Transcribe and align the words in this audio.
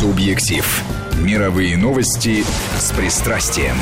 Субъектив. 0.00 0.82
Мировые 1.22 1.76
новости 1.76 2.42
с 2.78 2.90
пристрастием. 2.92 3.76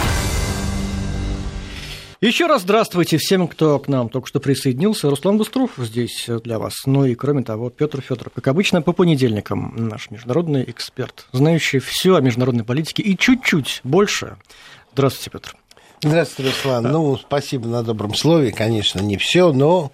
Еще 2.20 2.46
раз 2.46 2.62
здравствуйте 2.62 3.18
всем, 3.18 3.46
кто 3.46 3.78
к 3.78 3.86
нам 3.86 4.08
только 4.08 4.26
что 4.26 4.40
присоединился. 4.40 5.08
Руслан 5.10 5.38
Быстров 5.38 5.70
здесь 5.76 6.28
для 6.42 6.58
вас. 6.58 6.74
Ну 6.86 7.04
и 7.04 7.14
кроме 7.14 7.44
того, 7.44 7.70
Петр 7.70 8.00
Федоров, 8.00 8.32
как 8.34 8.48
обычно, 8.48 8.82
по 8.82 8.92
понедельникам 8.92 9.72
наш 9.76 10.10
международный 10.10 10.68
эксперт, 10.68 11.26
знающий 11.30 11.78
все 11.78 12.16
о 12.16 12.20
международной 12.20 12.64
политике 12.64 13.04
и 13.04 13.16
чуть-чуть 13.16 13.80
больше. 13.84 14.38
Здравствуйте, 14.94 15.30
Петр. 15.30 15.56
Здравствуйте, 16.02 16.50
Руслан. 16.50 16.82
Ну, 16.82 17.16
спасибо 17.16 17.68
на 17.68 17.84
добром 17.84 18.16
слове. 18.16 18.50
Конечно, 18.50 18.98
не 18.98 19.18
все, 19.18 19.52
но 19.52 19.92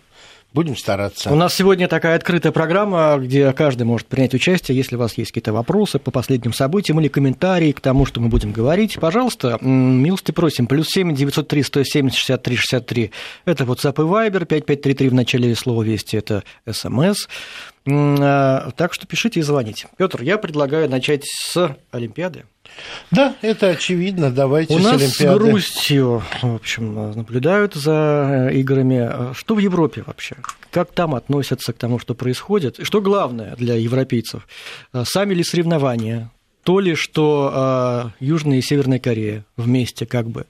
Будем 0.54 0.76
стараться. 0.76 1.32
У 1.32 1.34
нас 1.34 1.52
сегодня 1.52 1.88
такая 1.88 2.14
открытая 2.14 2.52
программа, 2.52 3.16
где 3.18 3.52
каждый 3.52 3.82
может 3.82 4.06
принять 4.06 4.34
участие. 4.34 4.76
Если 4.76 4.94
у 4.94 5.00
вас 5.00 5.18
есть 5.18 5.32
какие-то 5.32 5.52
вопросы 5.52 5.98
по 5.98 6.12
последним 6.12 6.52
событиям 6.52 7.00
или 7.00 7.08
комментарии 7.08 7.72
к 7.72 7.80
тому, 7.80 8.06
что 8.06 8.20
мы 8.20 8.28
будем 8.28 8.52
говорить, 8.52 8.96
пожалуйста, 9.00 9.58
милости 9.60 10.30
просим. 10.30 10.68
Плюс 10.68 10.86
семь 10.88 11.12
девятьсот 11.12 11.48
три 11.48 11.64
сто 11.64 11.82
семьдесят 11.82 12.18
шестьдесят 12.18 12.42
три 12.44 12.54
шестьдесят 12.54 12.86
три. 12.86 13.10
Это 13.44 13.64
WhatsApp 13.64 13.94
и 13.94 14.30
Viber. 14.30 14.46
Пять 14.46 14.64
пять 14.64 14.80
три 14.80 14.94
три 14.94 15.08
в 15.08 15.14
начале 15.14 15.56
слова 15.56 15.82
«Вести»– 15.82 16.16
это 16.18 16.44
СМС. 16.70 17.26
А, 17.86 18.70
так 18.76 18.94
что 18.94 19.08
пишите 19.08 19.40
и 19.40 19.42
звоните. 19.42 19.88
Петр, 19.98 20.22
я 20.22 20.38
предлагаю 20.38 20.88
начать 20.88 21.24
с 21.24 21.76
Олимпиады. 21.90 22.44
Да, 23.10 23.36
это 23.42 23.68
очевидно. 23.68 24.30
Давайте 24.30 24.74
У 24.74 24.78
с 24.78 24.82
нас 24.82 25.00
Олимпиады. 25.00 25.38
с 25.38 25.42
грустью, 25.48 26.22
в 26.42 26.54
общем, 26.54 27.12
наблюдают 27.12 27.74
за 27.74 28.48
э, 28.50 28.54
играми. 28.54 29.34
Что 29.34 29.54
в 29.54 29.58
Европе 29.58 30.02
вообще? 30.06 30.36
Как 30.70 30.92
там 30.92 31.14
относятся 31.14 31.72
к 31.72 31.76
тому, 31.76 31.98
что 31.98 32.14
происходит? 32.14 32.80
И 32.80 32.84
что 32.84 33.00
главное 33.00 33.54
для 33.56 33.74
европейцев? 33.74 34.46
Э, 34.92 35.04
сами 35.06 35.34
ли 35.34 35.44
соревнования? 35.44 36.30
То 36.62 36.80
ли, 36.80 36.94
что 36.94 38.12
э, 38.20 38.24
Южная 38.24 38.58
и 38.58 38.62
Северная 38.62 38.98
Корея 38.98 39.44
вместе 39.56 40.06
как 40.06 40.28
бы? 40.28 40.46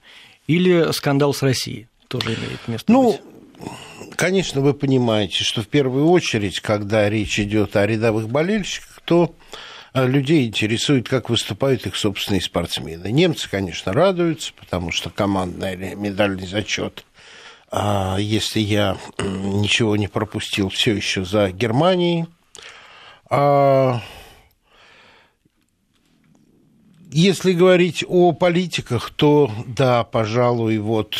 Или 0.46 0.92
скандал 0.92 1.34
с 1.34 1.42
Россией 1.42 1.88
тоже 2.08 2.28
имеет 2.34 2.68
место 2.68 2.92
Ну, 2.92 3.12
быть? 3.12 3.20
конечно, 4.16 4.60
вы 4.60 4.74
понимаете, 4.74 5.42
что 5.42 5.62
в 5.62 5.68
первую 5.68 6.06
очередь, 6.08 6.60
когда 6.60 7.08
речь 7.10 7.38
идет 7.40 7.76
о 7.76 7.86
рядовых 7.86 8.28
болельщиках, 8.28 9.00
то 9.04 9.34
а 9.42 9.73
людей 9.94 10.46
интересует, 10.46 11.08
как 11.08 11.30
выступают 11.30 11.86
их 11.86 11.96
собственные 11.96 12.40
спортсмены. 12.40 13.12
Немцы, 13.12 13.48
конечно, 13.48 13.92
радуются, 13.92 14.52
потому 14.58 14.90
что 14.90 15.08
командный 15.10 15.74
или 15.74 15.94
медальный 15.94 16.46
зачет, 16.46 17.04
а 17.70 18.16
если 18.18 18.60
я 18.60 18.96
ничего 19.18 19.96
не 19.96 20.08
пропустил, 20.08 20.68
все 20.68 20.94
еще 20.94 21.24
за 21.24 21.50
Германией. 21.50 22.26
А 23.30 24.00
если 27.10 27.52
говорить 27.52 28.04
о 28.06 28.32
политиках, 28.32 29.10
то 29.10 29.50
да, 29.66 30.04
пожалуй, 30.04 30.78
вот 30.78 31.16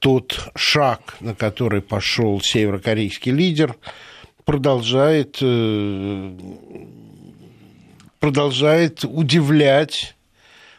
тот 0.00 0.50
шаг, 0.54 1.16
на 1.20 1.34
который 1.34 1.82
пошел 1.82 2.40
северокорейский 2.40 3.32
лидер, 3.32 3.76
продолжает 4.44 5.38
э, 5.40 6.36
продолжает 8.26 9.04
удивлять, 9.04 10.16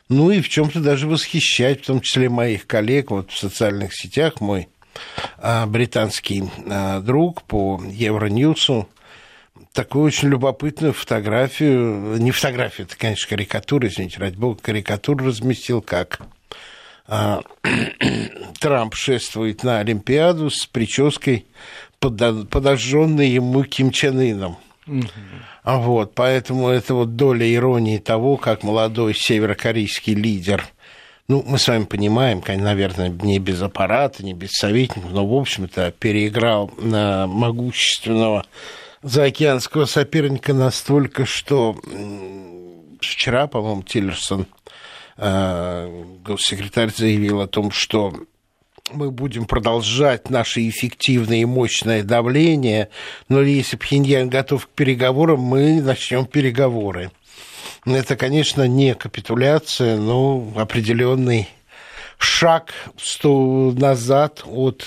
ну 0.09 0.31
и 0.31 0.41
в 0.41 0.49
чем-то 0.49 0.81
даже 0.81 1.07
восхищать, 1.07 1.81
в 1.81 1.85
том 1.85 2.01
числе 2.01 2.27
моих 2.27 2.67
коллег 2.67 3.09
вот 3.09 3.31
в 3.31 3.37
социальных 3.37 3.95
сетях. 3.95 4.41
Мой 4.41 4.67
а, 5.37 5.65
британский 5.65 6.43
а, 6.69 6.99
друг 6.99 7.43
по 7.43 7.81
Евроньюсу 7.89 8.89
такую 9.71 10.03
очень 10.03 10.27
любопытную 10.27 10.91
фотографию, 10.91 12.17
не 12.17 12.31
фотографию, 12.31 12.85
это, 12.85 12.97
конечно, 12.97 13.29
карикатура, 13.29 13.87
извините, 13.87 14.19
ради 14.19 14.35
бога, 14.35 14.59
карикатуру 14.61 15.27
разместил, 15.27 15.81
как 15.81 16.19
а, 17.07 17.43
Трамп 18.59 18.93
шествует 18.93 19.63
на 19.63 19.79
Олимпиаду 19.79 20.49
с 20.49 20.65
прической, 20.65 21.45
подожженной 22.01 23.29
ему 23.29 23.63
Ким 23.63 23.91
Чен 23.91 24.19
Ыном. 24.19 24.57
Угу. 24.87 25.05
Вот, 25.63 26.15
поэтому 26.15 26.69
это 26.69 26.93
вот 26.93 27.15
доля 27.15 27.53
иронии 27.53 27.97
того, 27.97 28.37
как 28.37 28.63
молодой 28.63 29.13
северокорейский 29.13 30.13
лидер, 30.13 30.65
ну, 31.27 31.43
мы 31.45 31.57
с 31.59 31.67
вами 31.67 31.83
понимаем, 31.83 32.41
наверное, 32.47 33.09
не 33.09 33.39
без 33.39 33.61
аппарата, 33.61 34.23
не 34.23 34.33
без 34.33 34.51
советников, 34.51 35.11
но, 35.11 35.27
в 35.27 35.33
общем-то, 35.33 35.91
переиграл 35.91 36.71
на 36.77 37.27
могущественного 37.27 38.45
заокеанского 39.03 39.85
соперника 39.85 40.53
настолько, 40.53 41.25
что 41.25 41.75
вчера, 43.01 43.47
по-моему, 43.47 43.83
Тиллерсон, 43.83 44.47
э, 45.17 46.03
госсекретарь, 46.23 46.91
заявил 46.95 47.41
о 47.41 47.47
том, 47.47 47.71
что 47.71 48.13
мы 48.91 49.11
будем 49.11 49.45
продолжать 49.45 50.29
наше 50.29 50.67
эффективное 50.67 51.37
и 51.37 51.45
мощное 51.45 52.03
давление, 52.03 52.89
но 53.29 53.41
если 53.41 53.77
Пхеньян 53.77 54.29
готов 54.29 54.67
к 54.67 54.69
переговорам, 54.69 55.39
мы 55.39 55.81
начнем 55.81 56.25
переговоры. 56.25 57.11
Это, 57.85 58.15
конечно, 58.15 58.67
не 58.67 58.95
капитуляция, 58.95 59.97
но 59.97 60.51
определенный 60.55 61.47
шаг 62.17 62.73
назад 63.25 64.43
от 64.45 64.85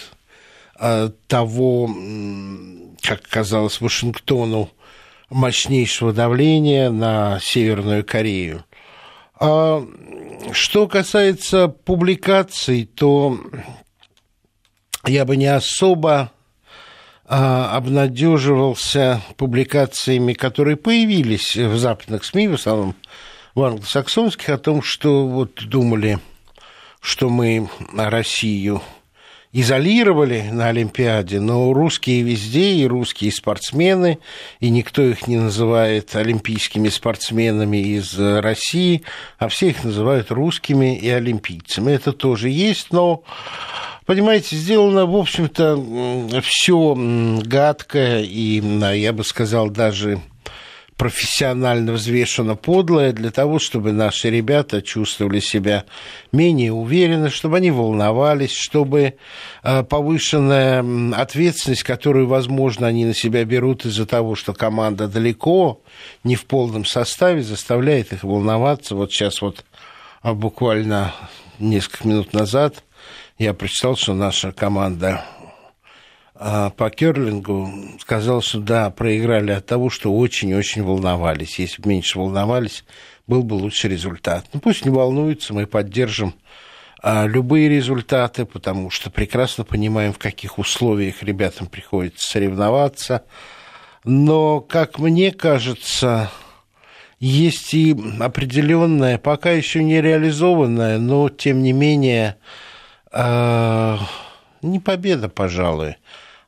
э, 0.78 1.10
того, 1.26 1.90
как 3.02 3.22
казалось 3.22 3.80
Вашингтону, 3.80 4.70
мощнейшего 5.30 6.12
давления 6.12 6.90
на 6.90 7.38
Северную 7.40 8.04
Корею. 8.04 8.64
А 9.38 9.82
что 10.52 10.86
касается 10.86 11.68
публикаций, 11.68 12.84
то 12.84 13.38
я 15.06 15.24
бы 15.24 15.36
не 15.36 15.46
особо 15.46 16.32
а, 17.24 17.76
обнадеживался 17.76 19.22
публикациями, 19.36 20.32
которые 20.32 20.76
появились 20.76 21.56
в 21.56 21.78
западных 21.78 22.24
СМИ, 22.24 22.48
в 22.48 22.54
основном 22.54 22.94
в 23.54 23.62
англосаксонских, 23.62 24.48
о 24.48 24.58
том, 24.58 24.82
что 24.82 25.26
вот 25.26 25.64
думали, 25.64 26.18
что 27.00 27.28
мы 27.28 27.68
Россию 27.96 28.82
изолировали 29.52 30.48
на 30.52 30.68
Олимпиаде, 30.68 31.40
но 31.40 31.72
русские 31.72 32.22
везде, 32.22 32.74
и 32.74 32.86
русские 32.86 33.32
спортсмены, 33.32 34.18
и 34.60 34.70
никто 34.70 35.02
их 35.02 35.26
не 35.26 35.38
называет 35.38 36.14
олимпийскими 36.14 36.88
спортсменами 36.88 37.78
из 37.78 38.16
России, 38.18 39.02
а 39.38 39.48
все 39.48 39.70
их 39.70 39.82
называют 39.82 40.30
русскими 40.30 40.96
и 40.96 41.08
олимпийцами. 41.08 41.92
Это 41.92 42.12
тоже 42.12 42.48
есть, 42.48 42.92
но 42.92 43.24
понимаете, 44.06 44.54
сделано, 44.54 45.06
в 45.06 45.16
общем-то, 45.16 46.40
все 46.42 46.94
гадкое 47.44 48.22
и, 48.22 48.62
я 48.98 49.12
бы 49.12 49.24
сказал, 49.24 49.68
даже 49.68 50.20
профессионально 51.00 51.92
взвешено 51.92 52.56
подлое 52.56 53.14
для 53.14 53.30
того, 53.30 53.58
чтобы 53.58 53.90
наши 53.90 54.28
ребята 54.28 54.82
чувствовали 54.82 55.40
себя 55.40 55.86
менее 56.30 56.74
уверенно, 56.74 57.30
чтобы 57.30 57.56
они 57.56 57.70
волновались, 57.70 58.52
чтобы 58.52 59.14
э, 59.62 59.82
повышенная 59.82 60.84
ответственность, 61.14 61.84
которую, 61.84 62.26
возможно, 62.26 62.86
они 62.86 63.06
на 63.06 63.14
себя 63.14 63.46
берут 63.46 63.86
из-за 63.86 64.04
того, 64.04 64.34
что 64.34 64.52
команда 64.52 65.08
далеко, 65.08 65.80
не 66.22 66.36
в 66.36 66.44
полном 66.44 66.84
составе, 66.84 67.42
заставляет 67.42 68.12
их 68.12 68.22
волноваться. 68.22 68.94
Вот 68.94 69.10
сейчас 69.10 69.40
вот 69.40 69.64
а 70.20 70.34
буквально 70.34 71.14
несколько 71.58 72.06
минут 72.06 72.34
назад 72.34 72.84
я 73.38 73.54
прочитал, 73.54 73.96
что 73.96 74.12
наша 74.12 74.52
команда 74.52 75.24
по 76.40 76.88
керлингу 76.90 77.70
сказала, 78.00 78.40
что 78.40 78.60
да, 78.60 78.90
проиграли 78.90 79.50
от 79.50 79.66
того, 79.66 79.90
что 79.90 80.10
очень-очень 80.16 80.82
волновались. 80.82 81.58
Если 81.58 81.82
бы 81.82 81.90
меньше 81.90 82.18
волновались, 82.18 82.84
был 83.26 83.42
бы 83.42 83.54
лучший 83.54 83.90
результат. 83.90 84.46
Ну, 84.52 84.60
пусть 84.60 84.84
не 84.84 84.90
волнуются, 84.90 85.52
мы 85.52 85.66
поддержим 85.66 86.34
а, 87.02 87.26
любые 87.26 87.68
результаты, 87.68 88.44
потому 88.44 88.90
что 88.90 89.10
прекрасно 89.10 89.64
понимаем, 89.64 90.12
в 90.12 90.18
каких 90.18 90.58
условиях 90.58 91.22
ребятам 91.22 91.66
приходится 91.66 92.30
соревноваться. 92.30 93.24
Но, 94.04 94.60
как 94.60 94.98
мне 94.98 95.32
кажется, 95.32 96.30
есть 97.18 97.74
и 97.74 97.94
определенная, 98.18 99.18
пока 99.18 99.50
еще 99.50 99.84
не 99.84 100.00
реализованная, 100.00 100.98
но 100.98 101.28
тем 101.28 101.62
не 101.62 101.72
менее 101.72 102.36
э, 103.12 103.96
не 104.62 104.78
победа, 104.78 105.28
пожалуй, 105.28 105.96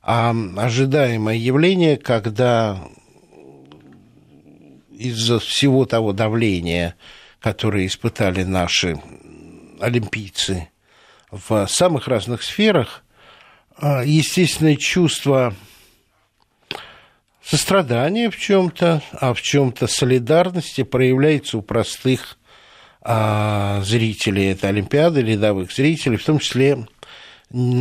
а 0.03 0.35
ожидаемое 0.57 1.37
явление, 1.37 1.95
когда 1.95 2.77
из-за 4.91 5.39
всего 5.39 5.85
того 5.85 6.11
давления, 6.11 6.95
которое 7.39 7.85
испытали 7.85 8.43
наши 8.43 9.01
олимпийцы 9.79 10.69
в 11.31 11.65
самых 11.67 12.07
разных 12.07 12.43
сферах, 12.43 13.03
естественное 13.81 14.75
чувство 14.75 15.55
сострадание 17.41 18.29
в 18.29 18.37
чем-то, 18.37 19.01
а 19.13 19.33
в 19.33 19.41
чем-то 19.41 19.87
солидарности 19.87 20.83
проявляется 20.83 21.57
у 21.57 21.61
простых 21.61 22.37
а, 23.01 23.81
зрителей. 23.83 24.51
Этой 24.51 24.69
Олимпиады, 24.69 25.21
рядовых 25.21 25.71
зрителей, 25.71 26.17
в 26.17 26.23
том 26.23 26.39
числе 26.39 26.85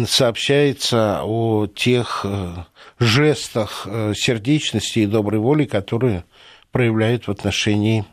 сообщается 0.06 1.22
о 1.24 1.66
тех 1.66 2.22
э, 2.24 2.54
жестах 2.98 3.86
э, 3.86 4.12
сердечности 4.14 5.00
и 5.00 5.06
доброй 5.06 5.40
воли, 5.40 5.64
которые 5.64 6.24
проявляют 6.72 7.26
в 7.26 7.30
отношении 7.30 8.04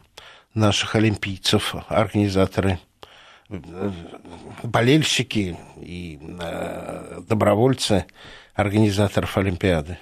наших 0.54 0.96
олимпийцев, 0.96 1.76
организаторы, 1.90 2.80
э, 3.50 3.92
болельщики 4.64 5.58
и 5.82 6.20
добровольцы 7.28 8.06
организаторов 8.54 9.38
Олимпиады. 9.38 9.98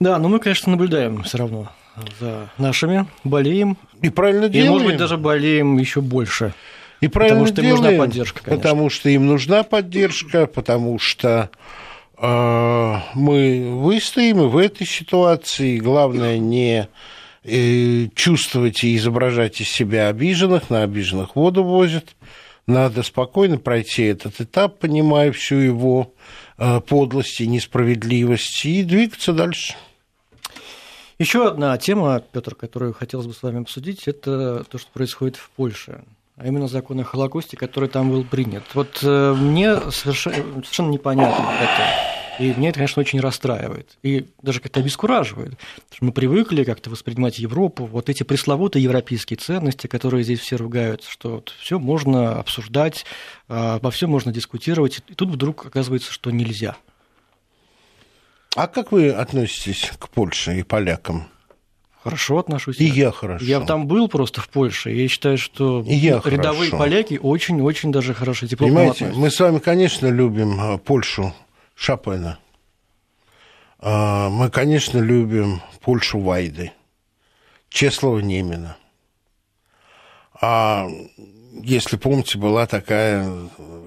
Да, 0.00 0.18
но 0.18 0.28
мы, 0.28 0.40
конечно, 0.40 0.70
наблюдаем 0.70 1.22
все 1.24 1.38
равно 1.38 1.70
за 2.20 2.50
нашими, 2.58 3.06
болеем. 3.24 3.76
И 4.02 4.10
правильно 4.10 4.48
делаем. 4.48 4.70
И, 4.70 4.72
может 4.72 4.86
быть, 4.88 4.96
даже 4.98 5.16
болеем 5.16 5.78
еще 5.78 6.00
больше. 6.00 6.54
И 7.00 7.08
правильно 7.08 7.44
потому 7.44 7.46
что 7.46 7.62
делаем, 7.62 7.76
им 7.76 7.82
нужна 7.82 7.98
поддержка, 7.98 8.42
конечно. 8.42 8.56
Потому 8.56 8.90
что 8.90 9.08
им 9.08 9.26
нужна 9.26 9.62
поддержка, 9.62 10.46
потому 10.46 10.98
что 10.98 11.50
э, 12.18 12.94
мы 13.14 13.70
выстоим 13.82 14.42
и 14.42 14.46
в 14.46 14.56
этой 14.56 14.86
ситуации. 14.86 15.78
Главное 15.78 16.38
не 16.38 16.88
э, 17.44 18.06
чувствовать 18.14 18.82
и 18.82 18.96
изображать 18.96 19.60
из 19.60 19.68
себя 19.68 20.08
обиженных, 20.08 20.70
на 20.70 20.82
обиженных 20.82 21.36
воду 21.36 21.62
возят. 21.62 22.16
Надо 22.66 23.02
спокойно 23.02 23.58
пройти 23.58 24.04
этот 24.04 24.40
этап, 24.40 24.78
понимая 24.78 25.30
всю 25.32 25.56
его 25.56 26.14
э, 26.58 26.80
подлость 26.80 27.40
и 27.40 27.46
несправедливость, 27.46 28.64
и 28.64 28.82
двигаться 28.82 29.32
дальше. 29.32 29.74
Еще 31.18 31.46
одна 31.46 31.76
тема, 31.78 32.22
Петр, 32.32 32.54
которую 32.54 32.92
хотелось 32.92 33.26
бы 33.26 33.34
с 33.34 33.42
вами 33.42 33.60
обсудить, 33.60 34.08
это 34.08 34.64
то, 34.64 34.78
что 34.78 34.90
происходит 34.90 35.36
в 35.36 35.48
Польше 35.50 36.02
а 36.36 36.46
именно 36.46 36.68
закон 36.68 37.00
о 37.00 37.04
Холокосте, 37.04 37.56
который 37.56 37.88
там 37.88 38.10
был 38.10 38.24
принят. 38.24 38.62
Вот 38.74 38.98
э, 39.02 39.34
мне 39.34 39.90
совершенно, 39.90 40.62
совершенно 40.62 40.90
непонятно 40.90 41.50
это. 41.60 42.16
И 42.38 42.52
меня 42.54 42.68
это, 42.68 42.80
конечно, 42.80 43.00
очень 43.00 43.20
расстраивает. 43.20 43.96
И 44.02 44.26
даже 44.42 44.60
как-то 44.60 44.80
обескураживает. 44.80 45.54
Что 45.90 46.04
мы 46.04 46.12
привыкли 46.12 46.64
как-то 46.64 46.90
воспринимать 46.90 47.38
Европу, 47.38 47.86
вот 47.86 48.10
эти 48.10 48.22
пресловутые 48.24 48.82
европейские 48.82 49.38
ценности, 49.38 49.86
которые 49.86 50.22
здесь 50.22 50.40
все 50.40 50.56
ругают, 50.56 51.02
что 51.04 51.36
вот 51.36 51.54
все 51.58 51.78
можно 51.78 52.38
обсуждать, 52.38 53.06
а, 53.48 53.76
обо 53.76 53.90
всем 53.90 54.10
можно 54.10 54.32
дискутировать. 54.32 55.02
И 55.08 55.14
тут 55.14 55.30
вдруг 55.30 55.64
оказывается, 55.64 56.12
что 56.12 56.30
нельзя. 56.30 56.76
А 58.54 58.66
как 58.66 58.92
вы 58.92 59.10
относитесь 59.10 59.92
к 59.98 60.08
Польше 60.10 60.58
и 60.58 60.62
полякам? 60.62 61.28
Хорошо 62.06 62.38
отношусь. 62.38 62.78
И 62.78 62.84
я 62.84 63.10
хорошо. 63.10 63.44
Я 63.44 63.58
там 63.58 63.88
был 63.88 64.06
просто 64.06 64.40
в 64.40 64.48
Польше. 64.48 64.90
Я 64.90 65.08
считаю, 65.08 65.36
что 65.36 65.84
и 65.84 65.96
я 65.96 66.22
рядовые 66.24 66.70
хорошо. 66.70 66.78
поляки 66.78 67.18
очень-очень 67.20 67.90
даже 67.90 68.14
хорошо 68.14 68.46
тепло 68.46 68.68
Понимаете, 68.68 69.12
мы 69.12 69.28
с 69.28 69.40
вами, 69.40 69.58
конечно, 69.58 70.06
любим 70.06 70.56
а, 70.60 70.78
Польшу 70.78 71.34
Шопена. 71.74 72.38
А, 73.80 74.28
мы, 74.28 74.50
конечно, 74.50 74.98
любим 74.98 75.60
Польшу 75.80 76.20
Вайды, 76.20 76.70
Чеслова 77.70 78.20
Немина. 78.20 78.76
А 80.40 80.86
если 81.60 81.96
помните, 81.96 82.38
была 82.38 82.68
такая, 82.68 83.28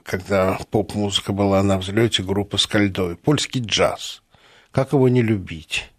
когда 0.03 0.59
поп-музыка 0.71 1.31
была 1.31 1.63
на 1.63 1.77
взлете, 1.77 2.23
группа 2.23 2.57
Скальдой, 2.57 3.15
польский 3.15 3.61
джаз. 3.61 4.23
Как 4.71 4.91
его 4.91 5.07
не 5.07 5.21
любить? 5.21 5.89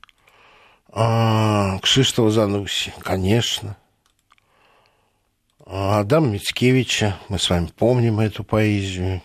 А, 0.93 1.79
Кшиштова 1.81 2.31
Зануси, 2.31 2.93
конечно. 3.01 3.77
А, 5.65 6.01
Адам 6.01 6.33
Мицкевича, 6.33 7.17
мы 7.29 7.39
с 7.39 7.49
вами 7.49 7.67
помним 7.67 8.19
эту 8.19 8.43
поэзию. 8.43 9.23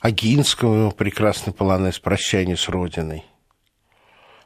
Агинского, 0.00 0.90
прекрасный 0.90 1.52
полонез 1.52 1.98
«Прощание 2.00 2.56
с 2.56 2.68
Родиной». 2.68 3.24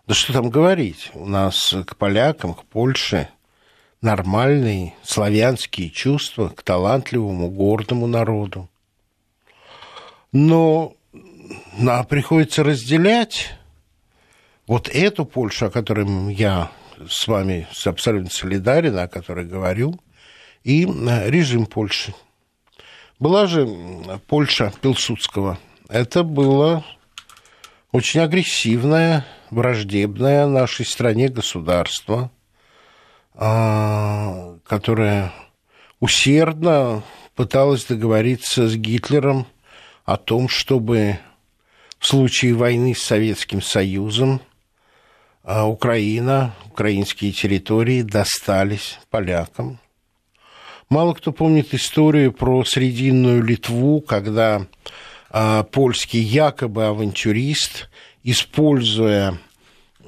Да 0.07 0.15
что 0.15 0.33
там 0.33 0.51
говорить, 0.51 1.11
у 1.15 1.25
нас 1.25 1.75
к 1.87 1.97
полякам, 1.97 2.55
к 2.55 2.65
Польше 2.65 3.29
нормальные 4.03 4.95
славянские 5.03 5.91
чувства 5.91 6.49
к 6.49 6.63
талантливому, 6.63 7.49
гордому 7.49 8.07
народу. 8.07 8.69
Но 10.33 10.95
на, 11.79 12.03
приходится 12.05 12.65
разделять 12.65 13.55
вот 14.71 14.89
эту 14.89 15.25
Польшу, 15.25 15.67
о 15.67 15.71
которой 15.71 16.33
я 16.33 16.71
с 17.09 17.27
вами 17.27 17.67
абсолютно 17.85 18.31
солидарен, 18.31 18.97
о 18.99 19.09
которой 19.09 19.45
говорю, 19.45 19.99
и 20.63 20.85
режим 20.85 21.67
Польши. 21.67 22.15
Была 23.19 23.49
же 23.49 23.69
Польша 24.29 24.73
Пилсудского. 24.81 25.59
Это 25.89 26.23
было 26.23 26.85
очень 27.91 28.21
агрессивное, 28.21 29.27
враждебное 29.51 30.47
нашей 30.47 30.87
стране 30.87 31.29
государство, 31.29 32.31
а, 33.35 34.57
которое 34.65 35.33
усердно 35.99 37.03
пыталось 37.35 37.87
договориться 37.87 38.69
с 38.69 38.77
Гитлером 38.77 39.49
о 40.05 40.17
том, 40.17 40.49
чтобы 40.49 41.19
в 41.99 42.07
случае 42.07 42.55
войны 42.55 42.95
с 42.95 43.03
Советским 43.03 43.63
Союзом 43.63 44.41
а 45.43 45.67
Украина, 45.67 46.55
украинские 46.67 47.33
территории 47.33 48.03
достались 48.03 48.99
полякам. 49.11 49.79
Мало 50.89 51.15
кто 51.15 51.33
помнит 51.33 51.73
историю 51.73 52.33
про 52.33 52.65
Срединную 52.65 53.43
Литву, 53.43 54.01
когда 54.01 54.67
а, 55.31 55.63
польский 55.63 56.21
якобы 56.21 56.87
авантюрист, 56.87 57.89
используя 58.25 59.39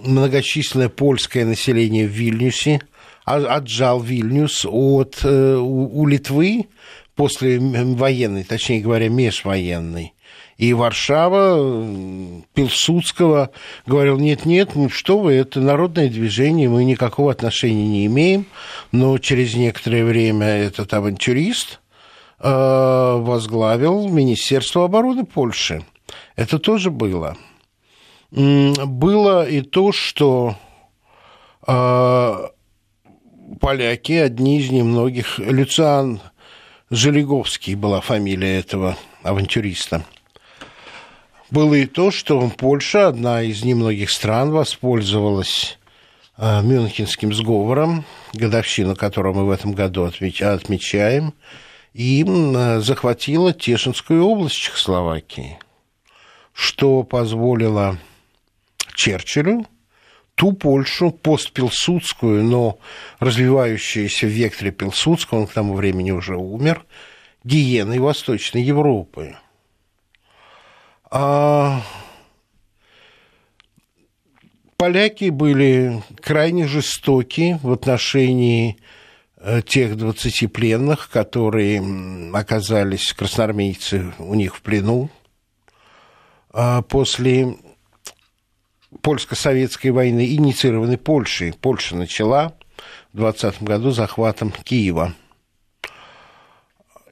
многочисленное 0.00 0.88
польское 0.88 1.44
население 1.44 2.06
в 2.06 2.10
Вильнюсе, 2.10 2.80
а, 3.24 3.36
отжал 3.36 4.00
Вильнюс 4.00 4.66
от, 4.68 5.20
э, 5.22 5.56
у, 5.56 6.00
у 6.00 6.06
Литвы 6.06 6.66
после 7.14 7.60
военной, 7.60 8.42
точнее 8.42 8.80
говоря, 8.80 9.08
межвоенной 9.08 10.14
и 10.62 10.74
Варшава 10.74 12.38
Пилсудского 12.54 13.50
говорил, 13.84 14.20
нет-нет, 14.20 14.76
ну 14.76 14.88
что 14.88 15.18
вы, 15.18 15.32
это 15.32 15.58
народное 15.58 16.08
движение, 16.08 16.68
мы 16.68 16.84
никакого 16.84 17.32
отношения 17.32 17.88
не 17.88 18.06
имеем, 18.06 18.46
но 18.92 19.18
через 19.18 19.56
некоторое 19.56 20.04
время 20.04 20.46
этот 20.46 20.94
авантюрист 20.94 21.80
э, 22.38 22.48
возглавил 22.48 24.08
Министерство 24.08 24.84
обороны 24.84 25.26
Польши. 25.26 25.84
Это 26.36 26.60
тоже 26.60 26.92
было. 26.92 27.36
Было 28.30 29.44
и 29.44 29.62
то, 29.62 29.90
что 29.90 30.54
э, 31.66 32.48
поляки, 33.60 34.12
одни 34.12 34.60
из 34.60 34.70
немногих, 34.70 35.40
Люциан 35.40 36.20
Желеговский 36.88 37.74
была 37.74 38.00
фамилия 38.00 38.60
этого 38.60 38.96
авантюриста– 39.24 40.04
было 41.52 41.74
и 41.74 41.84
то, 41.84 42.10
что 42.10 42.48
Польша, 42.48 43.08
одна 43.08 43.42
из 43.42 43.62
немногих 43.62 44.10
стран, 44.10 44.50
воспользовалась 44.52 45.78
э, 46.38 46.62
Мюнхенским 46.62 47.34
сговором, 47.34 48.06
годовщину 48.32 48.96
которого 48.96 49.40
мы 49.40 49.46
в 49.46 49.50
этом 49.50 49.72
году 49.72 50.04
отмечаем, 50.04 51.34
и 51.92 52.24
захватила 52.80 53.52
Тешинскую 53.52 54.24
область 54.24 54.56
Чехословакии, 54.56 55.58
что 56.54 57.02
позволило 57.02 57.98
Черчиллю 58.94 59.66
ту 60.34 60.54
Польшу, 60.54 61.10
постпилсудскую, 61.10 62.44
но 62.44 62.78
развивающуюся 63.20 64.26
в 64.26 64.30
векторе 64.30 64.70
Пилсудского, 64.70 65.40
он 65.40 65.46
к 65.46 65.52
тому 65.52 65.74
времени 65.74 66.12
уже 66.12 66.34
умер, 66.34 66.86
гиеной 67.44 67.98
Восточной 67.98 68.62
Европы. 68.62 69.36
А 71.14 71.82
поляки 74.78 75.28
были 75.28 76.02
крайне 76.22 76.66
жестоки 76.66 77.60
в 77.62 77.70
отношении 77.70 78.78
э, 79.36 79.60
тех 79.60 79.98
20 79.98 80.50
пленных, 80.50 81.10
которые 81.10 81.82
оказались 82.32 83.12
красноармейцы 83.12 84.14
у 84.18 84.32
них 84.32 84.56
в 84.56 84.62
плену. 84.62 85.10
А 86.50 86.80
после 86.80 87.58
польско-советской 89.02 89.88
войны, 89.88 90.34
инициированной 90.34 90.96
Польшей. 90.96 91.52
Польша 91.52 91.94
начала 91.94 92.54
в 93.12 93.18
20 93.18 93.62
году 93.62 93.90
захватом 93.90 94.50
Киева. 94.50 95.14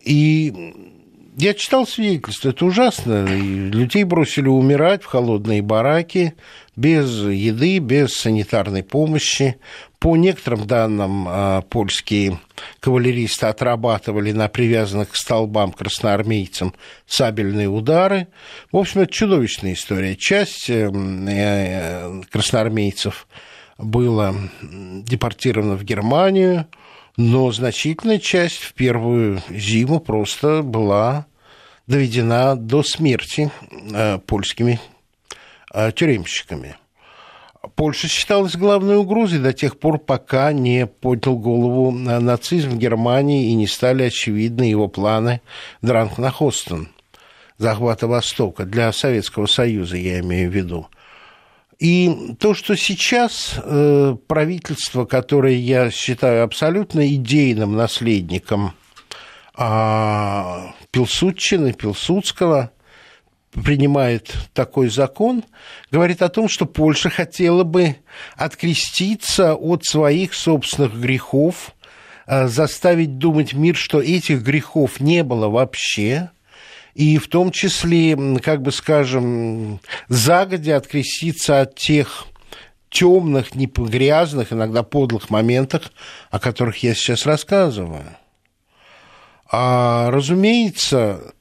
И 0.03 1.00
я 1.41 1.55
читал 1.55 1.87
свидетельства, 1.87 2.51
это 2.51 2.67
ужасно. 2.67 3.25
Людей 3.25 4.05
бросили 4.05 4.49
умирать 4.49 5.03
в 5.03 5.07
холодные 5.07 5.63
бараки, 5.63 6.35
без 6.77 7.11
еды, 7.23 7.79
без 7.79 8.13
санитарной 8.13 8.83
помощи. 8.83 9.57
По 9.99 10.17
некоторым 10.17 10.67
данным, 10.67 11.27
а, 11.29 11.63
польские 11.63 12.39
кавалеристы 12.81 13.47
отрабатывали 13.47 14.33
на 14.33 14.49
привязанных 14.49 15.11
к 15.11 15.17
столбам 15.17 15.73
красноармейцам 15.73 16.75
сабельные 17.07 17.69
удары. 17.69 18.29
В 18.71 18.77
общем, 18.77 19.01
это 19.01 19.13
чудовищная 19.13 19.73
история. 19.73 20.17
Часть 20.17 20.69
э, 20.69 20.91
э, 20.91 22.23
красноармейцев 22.31 23.27
была 23.79 24.35
депортирована 24.63 25.77
в 25.77 25.85
Германию, 25.85 26.67
но 27.17 27.51
значительная 27.51 28.19
часть 28.19 28.59
в 28.59 28.75
первую 28.75 29.43
зиму 29.51 30.01
просто 30.01 30.63
была 30.63 31.27
доведена 31.91 32.55
до 32.55 32.83
смерти 32.83 33.51
э, 33.71 34.19
польскими 34.19 34.81
тюремщиками. 35.95 36.77
Польша 37.77 38.09
считалась 38.09 38.57
главной 38.57 38.97
угрозой 38.97 39.39
до 39.39 39.53
тех 39.53 39.79
пор, 39.79 39.99
пока 39.99 40.53
не 40.53 40.87
поднял 40.87 41.37
голову 41.37 41.91
нацизм 41.91 42.71
в 42.71 42.79
Германии 42.79 43.51
и 43.51 43.55
не 43.55 43.67
стали 43.67 44.05
очевидны 44.05 44.65
его 44.65 44.89
планы 44.89 45.43
Дранкнахостен, 45.83 46.89
захвата 47.59 48.09
Востока, 48.09 48.65
для 48.65 48.93
Советского 48.93 49.47
Союза, 49.47 49.97
я 49.97 50.21
имею 50.21 50.51
в 50.51 50.55
виду. 50.55 50.89
И 51.79 52.35
то, 52.39 52.55
что 52.55 52.77
сейчас 52.77 53.55
э, 53.63 54.17
правительство, 54.27 55.05
которое 55.05 55.57
я 55.57 55.91
считаю 55.91 56.45
абсолютно 56.45 57.07
идейным 57.15 57.77
наследником 57.77 58.73
э, 59.61 60.73
Пилсудчины, 60.91 61.73
Пилсудского– 61.73 62.73
принимает 63.53 64.33
такой 64.55 64.89
закон, 64.89 65.45
говорит 65.91 66.23
о 66.23 66.29
том, 66.29 66.49
что 66.49 66.67
Польша 66.67 67.11
хотела 67.11 67.65
бы 67.65 67.97
откреститься 68.37 69.55
от 69.55 69.85
своих 69.85 70.35
собственных 70.35 70.95
грехов, 70.95 71.75
э, 72.27 72.47
заставить 72.47 73.19
думать 73.19 73.53
мир, 73.53 73.77
что 73.77 74.01
этих 74.01 74.43
грехов 74.43 75.01
не 75.01 75.25
было 75.25 75.49
вообще, 75.49 76.31
и 76.95 77.19
в 77.19 77.29
том 77.29 77.51
числе, 77.51 78.17
как 78.43 78.63
бы 78.63 78.73
скажем, 78.73 79.81
загодя 80.09 80.77
откреститься 80.77 81.61
от 81.61 81.75
тех 81.77 82.27
темных, 82.89 83.55
грязных, 83.55 84.53
иногда 84.53 84.83
подлых 84.83 85.31
моментах, 85.31 85.93
о 86.31 86.39
которых 86.41 86.83
я 86.83 86.95
сейчас 86.95 87.27
рассказываю. 87.27 88.05
А, 89.51 90.11
разумеется, 90.11 91.35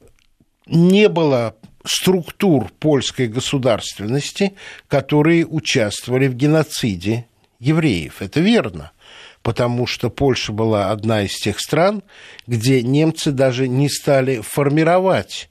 не 0.65 1.09
было 1.09 1.55
структур 1.85 2.71
польской 2.79 3.27
государственности, 3.27 4.53
которые 4.87 5.45
участвовали 5.45 6.27
в 6.27 6.33
геноциде 6.35 7.27
евреев. 7.59 8.21
Это 8.21 8.39
верно, 8.39 8.91
потому 9.43 9.85
что 9.85 10.09
Польша 10.09 10.51
была 10.51 10.91
одна 10.91 11.23
из 11.23 11.35
тех 11.35 11.59
стран, 11.59 12.03
где 12.47 12.81
немцы 12.81 13.31
даже 13.31 13.67
не 13.67 13.89
стали 13.89 14.41
формировать 14.41 15.49